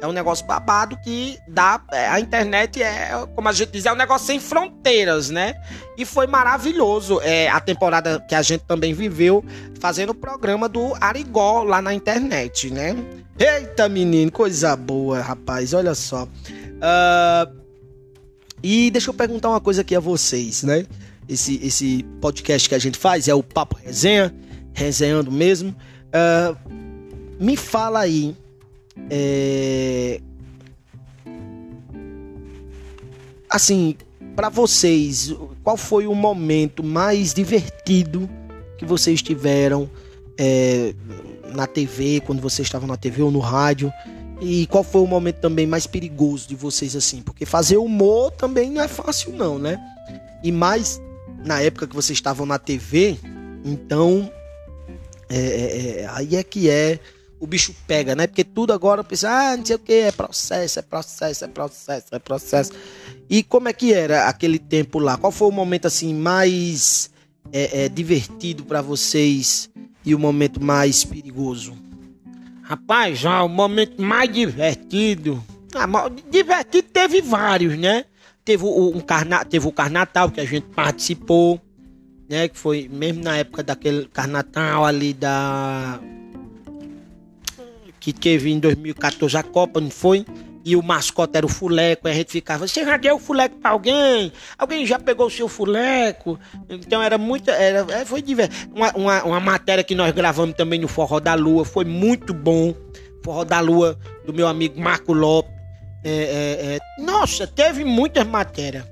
É 0.06 0.08
um 0.08 0.12
negócio 0.12 0.46
babado 0.46 0.96
que 1.04 1.40
dá. 1.48 1.82
É, 1.92 2.08
a 2.08 2.20
internet 2.20 2.82
é, 2.82 3.10
como 3.34 3.50
a 3.50 3.52
gente 3.52 3.72
diz, 3.72 3.88
é 3.88 3.92
um 3.92 3.96
negócio 3.96 4.28
sem 4.28 4.40
fronteiras, 4.40 5.32
né? 5.32 5.56
E 5.98 6.06
foi 6.06 6.28
maravilhoso 6.28 7.20
é, 7.22 7.50
a 7.50 7.60
temporada 7.60 8.24
que 8.30 8.36
a 8.36 8.42
gente 8.44 8.64
também 8.66 8.94
viveu 8.94 9.44
fazendo 9.80 10.12
o 10.12 10.16
programa 10.16 10.70
do 10.70 10.94
Arigó 11.02 11.64
lá 11.64 11.82
na 11.82 11.92
internet, 11.92 12.70
né? 12.70 12.96
Eita, 13.40 13.90
menino, 13.90 14.32
coisa 14.32 14.76
boa, 14.76 15.22
rapaz, 15.22 15.74
olha 15.74 15.96
só. 15.96 16.26
Uh, 16.26 17.56
e 18.62 18.92
deixa 18.92 19.10
eu 19.10 19.14
perguntar 19.14 19.50
uma 19.50 19.60
coisa 19.60 19.82
aqui 19.82 19.96
a 19.96 20.00
vocês, 20.00 20.62
né? 20.62 20.86
Esse, 21.28 21.60
esse 21.66 22.04
podcast 22.22 22.70
que 22.70 22.76
a 22.76 22.80
gente 22.80 23.00
faz 23.00 23.28
é 23.28 23.34
o 23.34 23.42
Papo 23.42 23.76
Resenha, 23.84 24.34
resenhando 24.72 25.32
mesmo. 25.32 25.76
Uh, 26.14 26.56
me 27.40 27.58
fala 27.58 28.02
aí 28.02 28.36
é... 29.10 30.22
Assim, 33.50 33.96
para 34.36 34.50
vocês, 34.50 35.34
qual 35.64 35.78
foi 35.78 36.08
o 36.08 36.14
momento 36.14 36.84
mais 36.84 37.34
divertido 37.34 38.30
que 38.78 38.86
vocês 38.86 39.22
tiveram 39.22 39.90
é, 40.38 40.94
na 41.54 41.66
TV, 41.66 42.22
quando 42.26 42.42
vocês 42.42 42.68
estavam 42.68 42.88
na 42.88 42.98
TV 42.98 43.22
ou 43.22 43.32
no 43.32 43.40
rádio? 43.40 43.92
E 44.42 44.68
qual 44.68 44.84
foi 44.84 45.02
o 45.02 45.08
momento 45.08 45.38
também 45.38 45.66
mais 45.66 45.88
perigoso 45.88 46.48
de 46.48 46.56
vocês 46.56 46.96
assim? 46.96 47.22
Porque 47.22 47.46
fazer 47.46 47.78
humor 47.78 48.32
também 48.32 48.70
não 48.70 48.82
é 48.82 48.88
fácil 48.88 49.32
não, 49.32 49.58
né? 49.58 49.80
E 50.44 50.52
mais 50.52 51.02
na 51.46 51.62
época 51.62 51.88
que 51.88 51.96
vocês 51.96 52.18
estavam 52.18 52.46
na 52.46 52.60
TV, 52.60 53.18
então 53.64 54.30
é, 55.30 55.38
é, 55.38 56.00
é 56.02 56.08
aí 56.12 56.36
é 56.36 56.44
que 56.44 56.70
é 56.70 57.00
o 57.46 57.48
bicho 57.48 57.74
pega, 57.86 58.16
né? 58.16 58.26
Porque 58.26 58.44
tudo 58.44 58.74
agora 58.74 59.04
pensa, 59.04 59.30
ah, 59.30 59.56
não 59.56 59.64
sei 59.64 59.76
o 59.76 59.80
que, 59.80 59.94
é 59.94 60.12
processo, 60.12 60.80
é 60.80 60.82
processo, 60.82 61.46
é 61.46 61.48
processo, 61.48 62.08
é 62.12 62.20
processo. 62.20 62.72
E 63.30 63.44
como 63.44 63.70
é 63.70 63.74
que 63.74 63.94
era 63.94 64.28
aquele 64.28 64.58
tempo 64.58 64.98
lá? 64.98 65.16
Qual 65.16 65.32
foi 65.32 65.48
o 65.48 65.52
momento 65.52 65.86
assim 65.86 66.14
mais 66.14 67.12
é, 67.54 67.86
é, 67.86 67.90
divertido 67.90 68.66
para 68.66 68.82
vocês 68.82 69.70
e 70.04 70.16
o 70.16 70.20
momento 70.20 70.62
mais 70.62 71.04
perigoso? 71.04 71.78
Rapaz, 72.64 73.20
já 73.20 73.44
o 73.44 73.48
momento 73.48 74.02
mais 74.02 74.32
divertido. 74.34 75.42
Ah, 75.76 75.88
divertido 76.32 76.88
teve 76.92 77.22
vários, 77.22 77.78
né? 77.78 78.06
Teve 78.44 78.64
o, 78.64 78.90
um 78.90 79.00
carna, 79.00 79.46
teve 79.46 79.68
o 79.68 79.72
Carnatal 79.72 80.32
que 80.32 80.42
a 80.42 80.46
gente 80.46 80.66
participou, 80.68 81.62
né? 82.28 82.48
Que 82.48 82.58
foi 82.58 82.90
mesmo 82.92 83.24
na 83.24 83.38
época 83.38 83.62
daquele 83.62 84.08
Carnatal 84.08 84.84
ali 84.84 85.14
da 85.14 86.00
que 88.06 88.14
teve 88.14 88.52
em 88.52 88.60
2014 88.60 89.36
a 89.36 89.42
Copa, 89.42 89.82
não 89.82 89.90
foi? 89.90 90.24
E 90.64 90.76
o 90.76 90.84
mascote 90.84 91.38
era 91.38 91.46
o 91.46 91.50
fuleco, 91.50 92.08
e 92.08 92.12
a 92.12 92.14
gente 92.14 92.32
ficava, 92.32 92.68
você 92.68 92.86
já 92.86 92.98
deu 92.98 93.16
o 93.16 93.20
fuleco 93.20 93.58
pra 93.58 93.72
alguém? 93.72 94.32
Alguém 94.60 94.86
já 94.86 95.00
pegou 95.00 95.26
o 95.26 95.30
seu 95.32 95.48
fuleco? 95.48 96.40
Então 96.70 97.02
era 97.02 97.18
muito, 97.18 97.50
era, 97.50 97.84
é, 97.92 98.06
foi 98.06 98.22
divertido. 98.22 98.76
Uma, 98.76 98.92
uma, 98.96 99.24
uma 99.24 99.40
matéria 99.40 99.84
que 99.84 99.96
nós 99.96 100.14
gravamos 100.14 100.56
também 100.56 100.80
no 100.80 100.88
Forró 100.88 101.20
da 101.20 101.34
Lua, 101.34 101.66
foi 101.66 101.84
muito 101.84 102.32
bom. 102.32 102.76
Forró 103.24 103.44
da 103.44 103.60
Lua, 103.60 103.98
do 104.24 104.32
meu 104.32 104.48
amigo 104.48 104.80
Marco 104.80 105.12
Lopes. 105.12 105.52
É, 106.04 106.12
é, 106.12 106.76
é. 106.76 107.04
Nossa, 107.04 107.48
teve 107.48 107.84
muitas 107.84 108.28
matérias. 108.28 108.86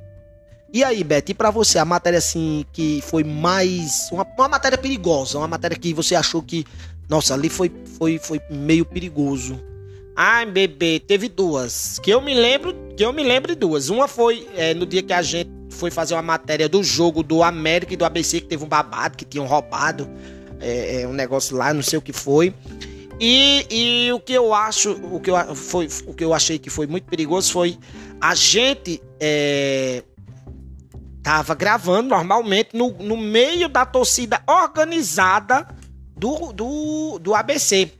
E 0.73 0.83
aí, 0.83 1.03
Beto, 1.03 1.29
e 1.29 1.35
pra 1.35 1.51
você, 1.51 1.77
a 1.77 1.85
matéria 1.85 2.17
assim 2.17 2.65
que 2.73 2.99
foi 3.03 3.23
mais. 3.23 4.09
Uma, 4.11 4.25
uma 4.35 4.47
matéria 4.47 4.75
perigosa, 4.75 5.37
uma 5.37 5.47
matéria 5.47 5.77
que 5.77 5.93
você 5.93 6.15
achou 6.15 6.41
que 6.41 6.65
nossa, 7.13 7.35
ali 7.35 7.47
foi, 7.47 7.71
foi, 7.99 8.17
foi 8.17 8.41
meio 8.49 8.83
perigoso. 8.83 9.61
Ai, 10.15 10.47
bebê, 10.47 10.99
teve 10.99 11.29
duas. 11.29 11.99
Que 11.99 12.09
eu 12.09 12.19
me 12.19 12.33
lembro, 12.33 12.73
que 12.97 13.05
eu 13.05 13.13
me 13.13 13.21
lembro 13.21 13.55
duas. 13.55 13.89
Uma 13.89 14.07
foi 14.07 14.47
é, 14.55 14.73
no 14.73 14.83
dia 14.83 15.03
que 15.03 15.13
a 15.13 15.21
gente 15.21 15.51
foi 15.69 15.91
fazer 15.91 16.15
uma 16.15 16.23
matéria 16.23 16.67
do 16.67 16.83
jogo 16.83 17.21
do 17.21 17.43
América 17.43 17.93
e 17.93 17.97
do 17.97 18.03
ABC, 18.03 18.41
que 18.41 18.47
teve 18.47 18.63
um 18.63 18.67
babado, 18.67 19.15
que 19.15 19.25
tinham 19.25 19.45
roubado 19.45 20.09
é, 20.59 21.01
é, 21.01 21.07
um 21.07 21.13
negócio 21.13 21.55
lá, 21.55 21.71
não 21.71 21.83
sei 21.83 21.99
o 21.99 22.01
que 22.01 22.11
foi. 22.11 22.51
E, 23.19 23.67
e 23.69 24.11
o 24.11 24.19
que 24.19 24.33
eu 24.33 24.51
acho, 24.51 24.93
o 24.93 25.19
que 25.19 25.29
eu, 25.29 25.55
foi, 25.55 25.87
o 26.07 26.15
que 26.15 26.23
eu 26.23 26.33
achei 26.33 26.57
que 26.57 26.71
foi 26.71 26.87
muito 26.87 27.03
perigoso 27.03 27.51
foi 27.51 27.77
a 28.19 28.33
gente 28.33 28.99
é, 29.19 30.01
tava 31.21 31.53
gravando 31.53 32.09
normalmente 32.09 32.69
no, 32.73 32.89
no 32.89 33.15
meio 33.15 33.69
da 33.69 33.85
torcida 33.85 34.41
organizada 34.47 35.67
do, 36.23 36.53
do, 36.53 37.19
do 37.19 37.35
ABC. 37.35 37.91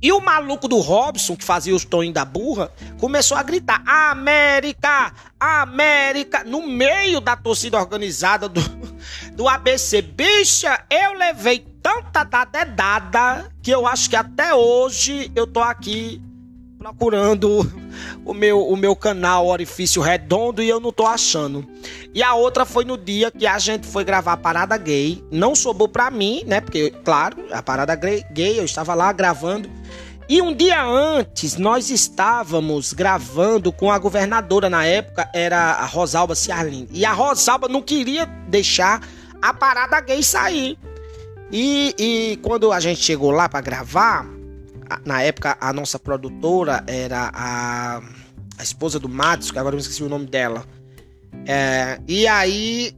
E 0.00 0.12
o 0.12 0.20
maluco 0.20 0.68
do 0.68 0.78
Robson, 0.78 1.34
que 1.34 1.42
fazia 1.42 1.74
os 1.74 1.84
tons 1.84 2.12
da 2.12 2.24
burra, 2.24 2.70
começou 3.00 3.36
a 3.36 3.42
gritar: 3.42 3.82
América! 3.84 5.12
América! 5.40 6.44
No 6.44 6.64
meio 6.64 7.20
da 7.20 7.34
torcida 7.34 7.78
organizada 7.78 8.48
do, 8.48 8.60
do 9.34 9.48
ABC. 9.48 10.02
Bicha, 10.02 10.84
eu 10.88 11.14
levei 11.14 11.66
tanta 11.82 12.44
dedada 12.44 13.50
que 13.60 13.72
eu 13.72 13.88
acho 13.88 14.08
que 14.08 14.14
até 14.14 14.54
hoje 14.54 15.32
eu 15.34 15.48
tô 15.48 15.60
aqui 15.60 16.22
procurando 16.84 17.66
o 18.26 18.34
meu, 18.34 18.60
o 18.68 18.76
meu 18.76 18.94
canal 18.94 19.46
Orifício 19.46 20.02
Redondo 20.02 20.62
e 20.62 20.68
eu 20.68 20.78
não 20.78 20.92
tô 20.92 21.06
achando. 21.06 21.66
E 22.12 22.22
a 22.22 22.34
outra 22.34 22.66
foi 22.66 22.84
no 22.84 22.98
dia 22.98 23.30
que 23.30 23.46
a 23.46 23.58
gente 23.58 23.86
foi 23.86 24.04
gravar 24.04 24.34
a 24.34 24.36
parada 24.36 24.76
gay. 24.76 25.24
Não 25.30 25.54
sobrou 25.54 25.88
pra 25.88 26.10
mim, 26.10 26.42
né? 26.46 26.60
Porque, 26.60 26.90
claro, 27.02 27.42
a 27.50 27.62
parada 27.62 27.94
gay, 27.94 28.60
eu 28.60 28.64
estava 28.66 28.92
lá 28.92 29.10
gravando. 29.12 29.70
E 30.28 30.42
um 30.42 30.54
dia 30.54 30.84
antes, 30.84 31.56
nós 31.56 31.88
estávamos 31.88 32.92
gravando 32.92 33.72
com 33.72 33.90
a 33.90 33.98
governadora 33.98 34.68
na 34.68 34.84
época, 34.84 35.30
era 35.32 35.72
a 35.72 35.86
Rosalba 35.86 36.34
Ciarline. 36.34 36.88
E 36.92 37.06
a 37.06 37.12
Rosalba 37.12 37.66
não 37.66 37.80
queria 37.80 38.26
deixar 38.48 39.00
a 39.40 39.54
parada 39.54 40.00
gay 40.00 40.22
sair. 40.22 40.78
E, 41.50 41.94
e 41.98 42.36
quando 42.42 42.72
a 42.72 42.80
gente 42.80 43.00
chegou 43.00 43.30
lá 43.30 43.48
para 43.48 43.60
gravar, 43.60 44.33
na 45.04 45.22
época 45.22 45.56
a 45.60 45.72
nossa 45.72 45.98
produtora 45.98 46.84
era 46.86 47.30
a, 47.32 48.02
a 48.58 48.62
esposa 48.62 48.98
do 48.98 49.08
Matos, 49.08 49.50
que 49.50 49.58
agora 49.58 49.74
eu 49.74 49.80
esqueci 49.80 50.02
o 50.02 50.08
nome 50.08 50.26
dela. 50.26 50.64
É, 51.46 52.00
e 52.06 52.26
aí 52.26 52.96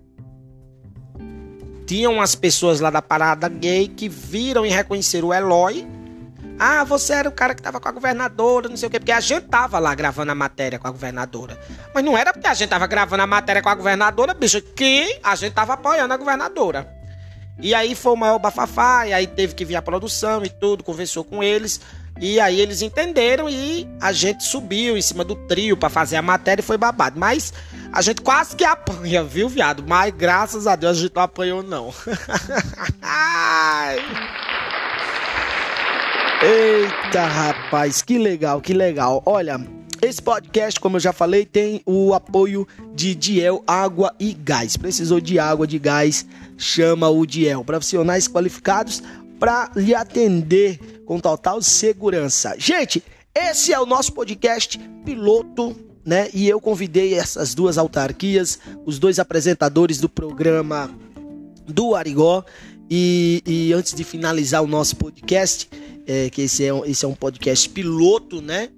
tinham 1.87 2.21
as 2.21 2.35
pessoas 2.35 2.81
lá 2.81 2.91
da 2.91 3.01
parada 3.01 3.49
gay 3.49 3.89
que 3.89 4.09
viram 4.09 4.67
e 4.67 4.69
reconheceram 4.69 5.29
o 5.29 5.35
Eloy 5.35 5.87
Ah, 6.59 6.85
você 6.85 7.13
era 7.13 7.29
o 7.29 7.33
cara 7.33 7.55
que 7.55 7.63
tava 7.63 7.79
com 7.79 7.89
a 7.89 7.93
governadora, 7.93 8.69
não 8.69 8.77
sei 8.77 8.89
o 8.89 8.91
quê, 8.91 8.99
porque 8.99 9.13
a 9.13 9.21
gente 9.21 9.47
tava 9.47 9.79
lá 9.79 9.95
gravando 9.95 10.33
a 10.33 10.35
matéria 10.35 10.79
com 10.79 10.89
a 10.89 10.91
governadora. 10.91 11.59
Mas 11.95 12.05
não 12.05 12.17
era 12.17 12.33
porque 12.33 12.47
a 12.47 12.55
gente 12.55 12.71
tava 12.71 12.87
gravando 12.87 13.23
a 13.23 13.27
matéria 13.27 13.63
com 13.63 13.69
a 13.69 13.75
governadora, 13.75 14.35
bicho, 14.35 14.61
que 14.61 15.19
a 15.23 15.35
gente 15.37 15.53
tava 15.53 15.75
apoiando 15.75 16.13
a 16.13 16.17
governadora. 16.17 16.96
E 17.59 17.75
aí 17.75 17.95
foi 17.95 18.13
o 18.13 18.17
maior 18.17 18.39
bafafá, 18.39 19.07
e 19.07 19.13
aí 19.13 19.27
teve 19.27 19.55
que 19.55 19.65
vir 19.65 19.77
a 19.77 19.83
produção 19.83 20.45
e 20.45 20.49
tudo, 20.49 20.85
conversou 20.85 21.25
com 21.25 21.43
eles. 21.43 21.81
E 22.19 22.41
aí 22.41 22.61
eles 22.61 22.81
entenderam 22.81 23.49
e 23.49 23.87
a 24.01 24.11
gente 24.11 24.43
subiu 24.43 24.97
em 24.97 25.03
cima 25.03 25.23
do 25.23 25.35
trio 25.35 25.77
para 25.77 25.91
fazer 25.91 26.17
a 26.17 26.23
matéria 26.23 26.63
e 26.63 26.65
foi 26.65 26.79
babado. 26.79 27.21
Mas 27.21 27.53
a 27.93 28.01
gente 28.01 28.23
quase 28.23 28.57
que 28.57 28.65
apanha, 28.65 29.23
viu, 29.23 29.49
viado? 29.49 29.85
Mas 29.87 30.15
graças 30.15 30.67
a 30.67 30.75
Deus 30.77 30.97
a 30.97 31.01
gente 31.03 31.15
não 31.15 31.23
apanhou, 31.23 31.63
não. 31.63 31.93
Eita, 36.43 37.25
rapaz, 37.27 38.03
que 38.03 38.19
legal, 38.19 38.61
que 38.61 38.73
legal. 38.73 39.23
Olha, 39.27 39.59
esse 40.03 40.21
podcast, 40.21 40.79
como 40.79 40.97
eu 40.97 41.01
já 41.01 41.13
falei, 41.13 41.45
tem 41.45 41.83
o 41.87 42.13
apoio 42.15 42.67
de 42.95 43.15
Diel 43.15 43.63
Água 43.67 44.15
e 44.19 44.33
Gás. 44.33 44.77
Precisou 44.77 45.21
de 45.21 45.39
água, 45.39 45.67
de 45.67 45.79
gás, 45.79 46.27
chama 46.57 47.09
o 47.09 47.25
Diel. 47.25 47.65
Profissionais 47.65 48.29
qualificados 48.29 49.03
para 49.39 49.71
lhe 49.75 49.95
atender 49.95 51.03
com 51.05 51.19
total 51.21 51.63
segurança. 51.63 52.55
Gente, 52.59 53.03
esse 53.35 53.73
é 53.73 53.81
o 53.81 53.87
nosso 53.87 54.13
podcast 54.13 54.79
piloto, 55.05 55.77
né? 56.05 56.29
E 56.33 56.49
eu 56.49 56.61
convidei 56.61 57.15
essas 57.15 57.55
duas 57.55 57.79
autarquias, 57.79 58.59
os 58.85 58.99
dois 58.99 59.19
apresentadores 59.19 59.99
do 59.99 60.09
programa 60.09 60.91
do 61.67 61.95
Arigó. 61.95 62.45
E, 62.89 63.43
e 63.45 63.73
antes 63.73 63.93
de 63.95 64.05
finalizar 64.05 64.63
o 64.63 64.67
nosso 64.67 64.95
podcast, 64.97 65.69
é, 66.07 66.31
que 66.31 66.43
esse 66.43 66.65
é, 66.65 66.71
esse 66.89 67.05
é 67.05 67.09
um 67.09 67.15
podcast 67.15 67.69
piloto, 67.69 68.41
né? 68.41 68.69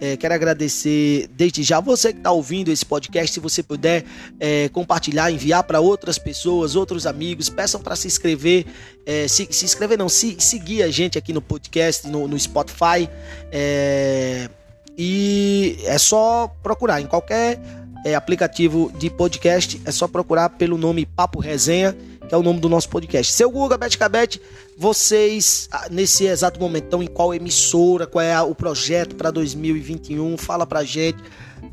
É, 0.00 0.16
quero 0.16 0.34
agradecer 0.34 1.28
desde 1.28 1.62
já 1.62 1.80
você 1.80 2.12
que 2.12 2.18
está 2.18 2.32
ouvindo 2.32 2.70
esse 2.70 2.84
podcast. 2.84 3.32
Se 3.32 3.40
você 3.40 3.62
puder 3.62 4.04
é, 4.40 4.68
compartilhar, 4.70 5.30
enviar 5.30 5.62
para 5.64 5.80
outras 5.80 6.18
pessoas, 6.18 6.74
outros 6.76 7.06
amigos, 7.06 7.48
peçam 7.48 7.80
para 7.80 7.96
se 7.96 8.06
inscrever. 8.06 8.66
É, 9.04 9.28
se, 9.28 9.48
se 9.50 9.64
inscrever, 9.64 9.98
não, 9.98 10.08
se, 10.08 10.36
seguir 10.38 10.82
a 10.82 10.90
gente 10.90 11.18
aqui 11.18 11.32
no 11.32 11.42
podcast, 11.42 12.06
no, 12.08 12.26
no 12.26 12.38
Spotify. 12.38 13.08
É, 13.50 14.48
e 14.96 15.78
é 15.84 15.98
só 15.98 16.54
procurar 16.62 17.00
em 17.00 17.06
qualquer 17.06 17.60
é, 18.04 18.14
aplicativo 18.14 18.92
de 18.98 19.08
podcast, 19.08 19.80
é 19.84 19.90
só 19.90 20.06
procurar 20.08 20.50
pelo 20.50 20.76
nome 20.76 21.06
Papo 21.06 21.38
Resenha 21.38 21.96
é 22.32 22.36
o 22.36 22.42
nome 22.42 22.60
do 22.60 22.68
nosso 22.68 22.88
podcast. 22.88 23.30
Seu 23.30 23.50
Guga, 23.50 23.76
Bete 23.76 23.98
Cabete, 23.98 24.40
vocês, 24.76 25.68
ah, 25.70 25.86
nesse 25.90 26.24
exato 26.24 26.58
momento, 26.58 26.84
estão 26.84 27.02
em 27.02 27.06
qual 27.06 27.34
emissora, 27.34 28.06
qual 28.06 28.24
é 28.24 28.40
o 28.40 28.54
projeto 28.54 29.14
para 29.14 29.30
2021? 29.30 30.38
Fala 30.38 30.66
pra 30.66 30.82
gente 30.82 31.18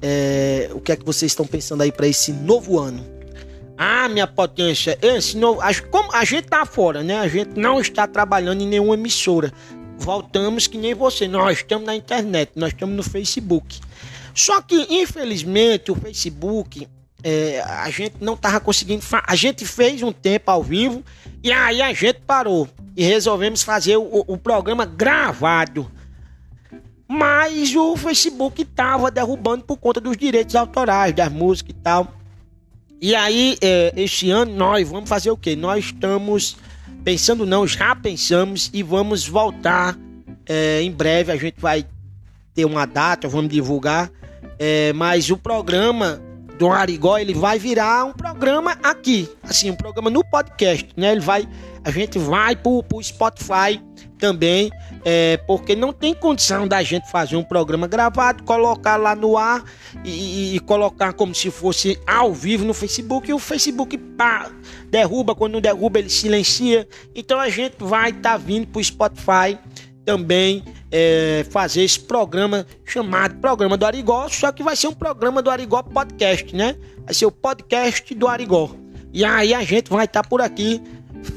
é, 0.02 0.70
o 0.74 0.82
que 0.82 0.92
é 0.92 0.98
que 0.98 1.06
vocês 1.06 1.32
estão 1.32 1.48
pensando 1.48 1.82
aí 1.82 1.92
para 1.94 2.08
esse 2.08 2.34
novo 2.34 2.78
ano. 2.78 3.06
Ah, 3.78 4.10
minha 4.10 4.28
potência, 4.28 5.00
esse 5.02 5.38
novo, 5.38 5.62
como 5.90 6.14
a 6.14 6.26
gente 6.26 6.50
tá 6.50 6.66
fora, 6.66 7.02
né? 7.02 7.18
A 7.18 7.28
gente 7.30 7.58
não 7.58 7.80
está 7.80 8.06
trabalhando 8.06 8.62
em 8.62 8.68
nenhuma 8.68 8.96
emissora. 8.96 9.54
Voltamos 9.98 10.68
que 10.68 10.78
nem 10.78 10.94
você, 10.94 11.26
nós 11.26 11.60
estamos 11.60 11.86
na 11.86 11.96
internet, 11.96 12.52
nós 12.58 12.74
estamos 12.74 12.98
no 12.98 13.04
Facebook. 13.04 13.80
Só 14.36 14.62
que, 14.62 14.88
infelizmente, 14.90 15.90
o 15.90 15.96
Facebook 15.96 16.86
é, 17.24 17.62
a 17.62 17.90
gente 17.90 18.16
não 18.22 18.38
tava 18.38 18.60
conseguindo. 18.60 19.04
A 19.26 19.36
gente 19.36 19.66
fez 19.66 20.02
um 20.02 20.12
tempo 20.12 20.50
ao 20.50 20.64
vivo 20.64 21.04
e 21.44 21.52
aí 21.52 21.82
a 21.82 21.94
gente 21.94 22.22
parou 22.26 22.68
e 22.96 23.04
resolvemos 23.04 23.62
fazer 23.62 23.98
o, 23.98 24.26
o 24.28 24.38
programa 24.38 24.86
gravado. 24.86 25.90
Mas 27.08 27.76
o 27.76 27.98
Facebook 27.98 28.64
tava 28.66 29.10
derrubando 29.10 29.64
por 29.64 29.78
conta 29.78 30.00
dos 30.00 30.16
direitos 30.16 30.56
autorais, 30.56 31.14
das 31.14 31.32
músicas 31.32 31.76
e 31.76 31.80
tal. 31.80 32.14
E 33.02 33.16
aí, 33.16 33.58
é, 33.62 33.94
este 33.96 34.30
ano, 34.30 34.54
nós 34.54 34.88
vamos 34.88 35.10
fazer 35.10 35.32
o 35.32 35.38
quê? 35.38 35.56
Nós 35.56 35.86
estamos 35.86 36.58
pensando, 37.04 37.46
não, 37.46 37.66
já 37.66 37.96
pensamos 37.96 38.70
e 38.74 38.84
vamos 38.84 39.28
voltar 39.28 39.98
é, 40.46 40.82
em 40.82 40.92
breve. 40.92 41.32
A 41.32 41.38
gente 41.38 41.60
vai 41.60 41.86
ter 42.54 42.66
uma 42.66 42.86
data, 42.86 43.28
vamos 43.28 43.50
divulgar. 43.50 44.12
É, 44.60 44.92
mas 44.94 45.32
o 45.32 45.38
programa 45.38 46.22
do 46.60 46.70
Arigó, 46.70 47.18
ele 47.18 47.34
vai 47.34 47.58
virar 47.58 48.04
um 48.04 48.12
programa 48.12 48.78
aqui, 48.84 49.30
assim, 49.42 49.72
um 49.72 49.76
programa 49.76 50.10
no 50.10 50.22
podcast, 50.26 50.90
né? 50.98 51.14
Ele 51.14 51.22
vai, 51.22 51.48
a 51.86 51.90
gente 51.90 52.20
vai 52.20 52.54
pro, 52.54 52.84
pro 52.84 53.02
Spotify 53.02 53.82
também, 54.18 54.70
é, 55.06 55.38
porque 55.48 55.74
não 55.74 55.94
tem 55.94 56.14
condição 56.14 56.68
da 56.68 56.84
gente 56.84 57.10
fazer 57.10 57.38
um 57.38 57.44
programa 57.46 57.88
gravado, 57.88 58.44
colocar 58.44 58.98
lá 58.98 59.16
no 59.16 59.38
ar 59.38 59.64
e, 60.04 60.58
e 60.58 60.60
colocar 60.60 61.14
como 61.14 61.34
se 61.34 61.50
fosse 61.50 61.98
ao 62.06 62.34
vivo 62.34 62.66
no 62.66 62.74
Facebook. 62.74 63.30
E 63.30 63.34
o 63.34 63.40
Facebook 63.40 63.98
pá, 63.98 64.52
derruba, 64.90 65.34
quando 65.34 65.54
não 65.54 65.62
derruba, 65.62 66.00
ele 66.00 66.10
silencia. 66.10 66.86
Então 67.16 67.40
a 67.40 67.48
gente 67.48 67.78
vai 67.80 68.10
estar 68.10 68.32
tá 68.32 68.38
vindo 68.38 68.68
pro 68.68 68.84
Spotify 68.84 69.58
também 70.06 70.64
é, 70.92 71.46
fazer 71.50 71.84
esse 71.84 72.00
programa 72.00 72.66
chamado 72.86 73.36
Programa 73.36 73.78
do 73.78 73.86
Arigó, 73.86 74.28
só 74.30 74.52
que 74.52 74.64
vai 74.64 74.76
ser 74.76 74.88
um 74.88 74.94
programa 74.94 75.42
do 75.42 75.50
Arigó 75.50 75.84
Podcast, 75.84 76.56
né? 76.56 76.76
Vai 77.06 77.14
ser 77.14 77.26
o 77.26 77.32
podcast 77.32 78.14
do 78.16 78.28
Arigó. 78.28 78.72
E 79.14 79.24
aí 79.24 79.54
a 79.54 79.64
gente 79.64 79.90
vai 79.90 80.06
estar 80.06 80.24
tá 80.24 80.30
por 80.30 80.42
aqui 80.42 80.82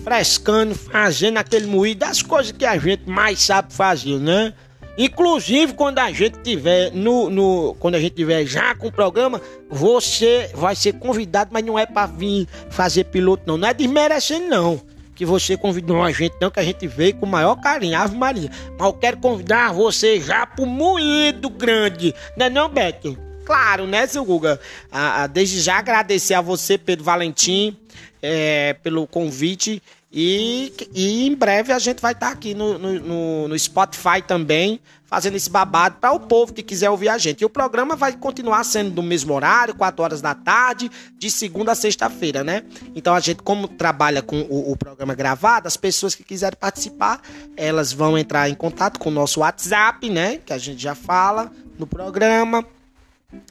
frescando, 0.05 0.75
fazendo 0.75 1.39
aquele 1.39 1.67
moído 1.67 2.01
das 2.01 2.23
coisas 2.23 2.53
que 2.53 2.65
a 2.65 2.79
gente 2.79 3.09
mais 3.09 3.41
sabe 3.43 3.73
fazer, 3.73 4.19
né? 4.19 4.55
Inclusive 4.97 5.73
quando 5.73 5.99
a 5.99 6.13
gente 6.13 6.39
tiver 6.43 6.93
no, 6.93 7.31
no 7.31 7.75
quando 7.81 7.95
a 7.95 8.01
gente 8.01 8.15
tiver 8.15 8.45
já 8.45 8.75
com 8.75 8.89
o 8.89 8.93
programa, 8.93 9.41
você 9.71 10.51
vai 10.55 10.77
ser 10.77 10.93
convidado, 10.95 11.51
mas 11.53 11.65
não 11.65 11.79
é 11.79 11.87
para 11.87 12.07
vir 12.07 12.47
fazer 12.71 13.05
piloto 13.05 13.43
não, 13.47 13.57
não 13.57 13.69
é 13.69 13.73
desmerecendo 13.73 14.49
não 14.49 14.92
que 15.15 15.25
você 15.25 15.57
convidou 15.57 16.03
a 16.03 16.11
gente, 16.11 16.35
não, 16.41 16.51
que 16.51 16.61
a 16.61 16.65
gente 16.65 16.87
veio 16.87 17.15
com 17.17 17.27
o 17.27 17.29
maior 17.29 17.57
carinho, 17.57 17.97
Ave 17.97 18.17
Maria. 18.17 18.51
Mas 18.79 18.87
eu 18.87 18.93
quero 18.95 19.17
convidar 19.19 19.73
você 19.73 20.21
já 20.21 20.47
pro 20.47 20.67
Moído 20.67 21.51
Grande, 21.51 22.15
né 22.37 22.49
não, 22.49 22.69
Beck? 22.69 23.17
Claro, 23.45 23.87
né, 23.87 24.07
seu 24.07 24.25
Guga? 24.25 24.61
Ah, 24.91 25.27
desde 25.27 25.61
já 25.61 25.79
agradecer 25.79 26.35
a 26.35 26.41
você, 26.41 26.79
Pedro 26.79 27.05
Valentim, 27.05 27.77
é, 28.23 28.75
pelo 28.83 29.07
convite 29.07 29.83
e, 30.13 30.73
e 30.95 31.27
em 31.27 31.35
breve 31.35 31.73
a 31.73 31.79
gente 31.79 32.03
vai 32.03 32.13
estar 32.13 32.27
tá 32.27 32.33
aqui 32.33 32.53
no, 32.53 32.79
no, 32.79 33.49
no, 33.49 33.59
Spotify 33.59 34.21
também, 34.27 34.79
fazendo 35.13 35.37
esse 35.37 35.51
babado 35.51 35.97
para 36.01 36.11
o 36.11 36.21
povo 36.21 36.55
que 36.55 36.63
quiser 36.63 36.89
ouvir 36.89 37.11
a 37.11 37.19
gente. 37.19 37.43
E 37.43 37.45
o 37.45 37.51
programa 37.51 37.95
vai 37.95 38.17
continuar 38.17 38.65
sendo 38.65 38.93
do 38.93 39.03
mesmo 39.03 39.35
horário, 39.35 39.75
4 39.75 40.03
horas 40.03 40.23
da 40.23 40.35
tarde, 40.35 40.91
de 41.19 41.31
segunda 41.31 41.73
a 41.73 41.75
sexta-feira, 41.75 42.43
né? 42.43 42.63
Então 42.97 43.15
a 43.15 43.21
gente, 43.21 43.43
como 43.43 43.69
trabalha 43.69 44.23
com 44.23 44.41
o, 44.49 44.73
o, 44.73 44.75
programa 44.75 45.15
gravado, 45.15 45.69
as 45.69 45.77
pessoas 45.77 46.15
que 46.15 46.25
quiserem 46.25 46.59
participar, 46.59 47.21
elas 47.59 47.93
vão 47.93 48.17
entrar 48.17 48.49
em 48.49 48.55
contato 48.55 48.99
com 48.99 49.11
o 49.11 49.13
nosso 49.13 49.41
WhatsApp, 49.41 50.09
né? 50.09 50.39
Que 50.39 50.55
a 50.55 50.57
gente 50.57 50.83
já 50.83 50.95
fala 50.95 51.53
no 51.79 51.87
programa. 51.87 52.65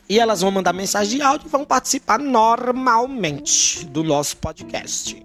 E 0.09 0.19
elas 0.19 0.41
vão 0.41 0.49
mandar 0.49 0.73
mensagem 0.73 1.17
de 1.17 1.21
áudio 1.21 1.45
e 1.45 1.51
vão 1.51 1.63
participar 1.63 2.17
normalmente 2.17 3.85
do 3.85 4.03
nosso 4.03 4.35
podcast. 4.37 5.23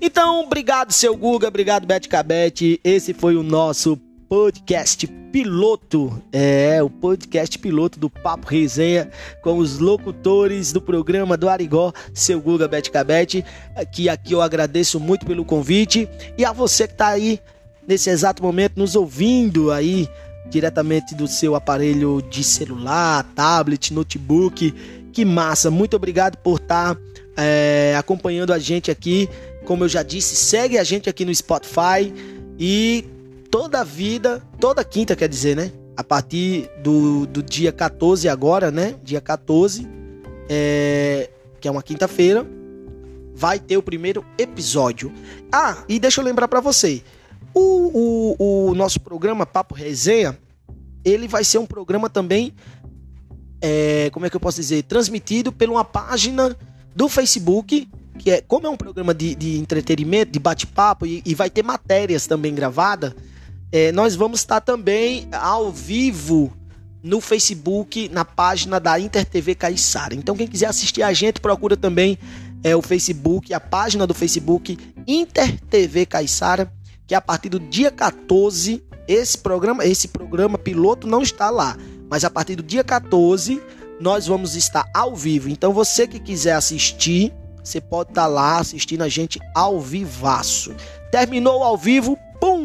Então, 0.00 0.44
obrigado, 0.44 0.92
seu 0.92 1.16
Guga, 1.16 1.48
obrigado, 1.48 1.88
Bete 1.88 2.08
Cabete. 2.08 2.80
Esse 2.84 3.12
foi 3.12 3.34
o 3.34 3.42
nosso 3.42 4.00
podcast 4.30 5.08
piloto. 5.08 6.22
É, 6.32 6.80
o 6.80 6.88
podcast 6.88 7.58
piloto 7.58 7.98
do 7.98 8.08
Papo 8.08 8.46
Resenha 8.46 9.10
com 9.42 9.58
os 9.58 9.80
locutores 9.80 10.72
do 10.72 10.80
programa 10.80 11.36
do 11.36 11.48
Arigó, 11.48 11.92
seu 12.14 12.40
Guga 12.40 12.68
Bete 12.68 12.92
Cabete. 12.92 13.44
Que 13.92 14.08
aqui 14.08 14.32
eu 14.32 14.40
agradeço 14.40 15.00
muito 15.00 15.26
pelo 15.26 15.44
convite. 15.44 16.08
E 16.38 16.44
a 16.44 16.52
você 16.52 16.86
que 16.86 16.94
está 16.94 17.08
aí 17.08 17.40
nesse 17.88 18.08
exato 18.08 18.40
momento 18.40 18.74
nos 18.76 18.94
ouvindo 18.94 19.72
aí 19.72 20.08
diretamente 20.48 21.12
do 21.12 21.26
seu 21.26 21.56
aparelho 21.56 22.22
de 22.22 22.44
celular, 22.44 23.24
tablet, 23.34 23.92
notebook. 23.92 24.70
Que 25.12 25.24
massa! 25.24 25.72
Muito 25.72 25.96
obrigado 25.96 26.36
por 26.36 26.60
estar 26.60 26.94
tá, 26.94 27.00
é, 27.36 27.96
acompanhando 27.98 28.52
a 28.52 28.60
gente 28.60 28.92
aqui 28.92 29.28
como 29.64 29.84
eu 29.84 29.88
já 29.88 30.02
disse, 30.02 30.34
segue 30.34 30.78
a 30.78 30.84
gente 30.84 31.08
aqui 31.08 31.24
no 31.24 31.34
Spotify 31.34 32.12
e 32.58 33.04
toda 33.50 33.84
vida, 33.84 34.42
toda 34.58 34.84
quinta 34.84 35.16
quer 35.16 35.28
dizer, 35.28 35.56
né? 35.56 35.72
A 35.96 36.04
partir 36.04 36.70
do, 36.82 37.26
do 37.26 37.42
dia 37.42 37.72
14 37.72 38.28
agora, 38.28 38.70
né? 38.70 38.94
Dia 39.02 39.20
14, 39.20 39.86
é, 40.48 41.28
que 41.60 41.66
é 41.66 41.70
uma 41.70 41.82
quinta-feira, 41.82 42.46
vai 43.34 43.58
ter 43.58 43.76
o 43.76 43.82
primeiro 43.82 44.24
episódio. 44.38 45.12
Ah, 45.52 45.84
e 45.88 45.98
deixa 45.98 46.20
eu 46.20 46.24
lembrar 46.24 46.48
para 46.48 46.60
você, 46.60 47.02
o, 47.52 48.36
o, 48.38 48.70
o, 48.70 48.74
nosso 48.74 49.00
programa 49.00 49.44
Papo 49.44 49.74
Resenha, 49.74 50.38
ele 51.04 51.26
vai 51.26 51.42
ser 51.42 51.58
um 51.58 51.66
programa 51.66 52.08
também, 52.08 52.54
é, 53.60 54.08
como 54.12 54.24
é 54.26 54.30
que 54.30 54.36
eu 54.36 54.40
posso 54.40 54.60
dizer, 54.60 54.84
transmitido 54.84 55.50
por 55.50 55.68
uma 55.68 55.84
página 55.84 56.56
do 56.94 57.08
Facebook 57.08 57.88
que 58.18 58.30
é 58.30 58.42
como 58.42 58.66
é 58.66 58.70
um 58.70 58.76
programa 58.76 59.14
de, 59.14 59.34
de 59.34 59.58
entretenimento, 59.58 60.32
de 60.32 60.38
bate-papo 60.38 61.06
e, 61.06 61.22
e, 61.24 61.34
vai 61.34 61.48
ter 61.48 61.62
matérias 61.62 62.26
também 62.26 62.54
gravadas, 62.54 63.14
é, 63.72 63.92
nós 63.92 64.14
vamos 64.14 64.40
estar 64.40 64.60
também 64.60 65.28
ao 65.32 65.70
vivo 65.70 66.52
no 67.02 67.20
Facebook, 67.20 68.08
na 68.08 68.24
página 68.24 68.78
da 68.78 68.98
InterTV 68.98 69.54
Caiçara. 69.54 70.14
Então, 70.14 70.36
quem 70.36 70.46
quiser 70.46 70.66
assistir 70.66 71.02
a 71.02 71.12
gente, 71.12 71.40
procura 71.40 71.76
também 71.76 72.18
é, 72.62 72.76
o 72.76 72.82
Facebook, 72.82 73.54
a 73.54 73.60
página 73.60 74.06
do 74.06 74.14
Facebook 74.14 74.76
InterTV 75.06 76.06
Caiçara, 76.06 76.70
que 77.06 77.14
a 77.14 77.20
partir 77.20 77.48
do 77.48 77.58
dia 77.58 77.90
14, 77.90 78.82
esse 79.08 79.38
programa, 79.38 79.84
esse 79.84 80.08
programa 80.08 80.58
piloto 80.58 81.06
não 81.06 81.22
está 81.22 81.48
lá, 81.48 81.76
mas 82.08 82.24
a 82.24 82.30
partir 82.30 82.56
do 82.56 82.62
dia 82.62 82.84
14 82.84 83.62
nós 84.00 84.26
vamos 84.26 84.56
estar 84.56 84.88
ao 84.94 85.14
vivo. 85.14 85.48
Então, 85.48 85.72
você 85.72 86.06
que 86.06 86.18
quiser 86.18 86.52
assistir, 86.52 87.32
você 87.62 87.80
pode 87.80 88.10
estar 88.10 88.26
lá 88.26 88.58
assistindo 88.58 89.02
a 89.02 89.08
gente 89.08 89.38
ao 89.54 89.80
vivaço. 89.80 90.74
Terminou 91.10 91.62
ao 91.62 91.76
vivo, 91.76 92.18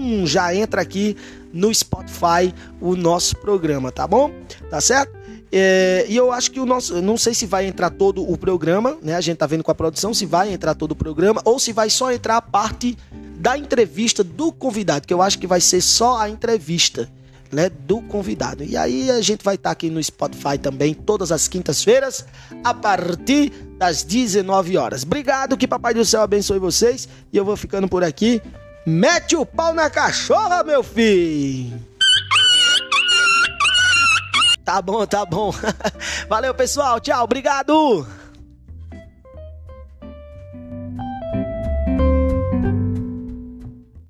pum, 0.06 0.28
já 0.28 0.54
entra 0.54 0.82
aqui 0.82 1.18
no 1.52 1.74
Spotify 1.74 2.54
o 2.80 2.96
nosso 2.96 3.36
programa, 3.38 3.92
tá 3.92 4.08
bom? 4.08 4.32
Tá 4.70 4.80
certo? 4.80 5.18
É, 5.52 6.06
e 6.08 6.16
eu 6.16 6.32
acho 6.32 6.52
que 6.52 6.60
o 6.60 6.66
nosso. 6.66 7.02
Não 7.02 7.18
sei 7.18 7.34
se 7.34 7.46
vai 7.46 7.66
entrar 7.66 7.90
todo 7.90 8.30
o 8.30 8.38
programa, 8.38 8.98
né? 9.02 9.16
A 9.16 9.22
gente 9.22 9.38
tá 9.38 9.48
vendo 9.48 9.64
com 9.64 9.72
a 9.72 9.76
produção 9.76 10.14
se 10.14 10.26
vai 10.26 10.52
entrar 10.52 10.76
todo 10.76 10.92
o 10.92 10.96
programa 10.96 11.42
ou 11.46 11.58
se 11.58 11.74
vai 11.74 11.90
só 11.90 12.12
entrar 12.12 12.38
a 12.38 12.42
parte 12.42 12.98
da 13.38 13.58
entrevista 13.58 14.24
do 14.24 14.52
convidado, 14.52 15.08
que 15.08 15.14
eu 15.14 15.22
acho 15.22 15.40
que 15.40 15.48
vai 15.48 15.62
ser 15.62 15.82
só 15.82 16.20
a 16.20 16.30
entrevista. 16.30 17.10
Né, 17.52 17.70
do 17.70 18.02
convidado. 18.02 18.64
E 18.64 18.76
aí 18.76 19.10
a 19.10 19.22
gente 19.22 19.46
vai 19.46 19.56
estar 19.56 19.70
tá 19.70 19.72
aqui 19.72 19.90
no 19.90 20.04
Spotify 20.04 20.58
também 20.62 20.94
todas 20.94 21.32
as 21.32 21.48
quintas-feiras 21.48 22.26
a 22.64 22.74
partir 22.74 23.50
das 23.78 24.04
19 24.04 24.76
horas. 24.76 25.04
Obrigado, 25.04 25.56
que 25.56 25.66
papai 25.66 25.94
do 25.94 26.04
céu 26.04 26.22
abençoe 26.22 26.60
vocês 26.60 27.08
e 27.32 27.38
eu 27.38 27.46
vou 27.46 27.56
ficando 27.56 27.88
por 27.88 28.04
aqui. 28.04 28.42
Mete 28.86 29.36
o 29.36 29.46
pau 29.46 29.74
na 29.74 29.90
cachorra, 29.90 30.64
meu 30.64 30.84
filho! 30.84 31.82
Tá 34.64 34.82
bom, 34.82 35.06
tá 35.06 35.26
bom. 35.26 35.52
Valeu, 36.30 36.54
pessoal. 36.54 37.00
Tchau, 37.00 37.24
obrigado. 37.24 38.06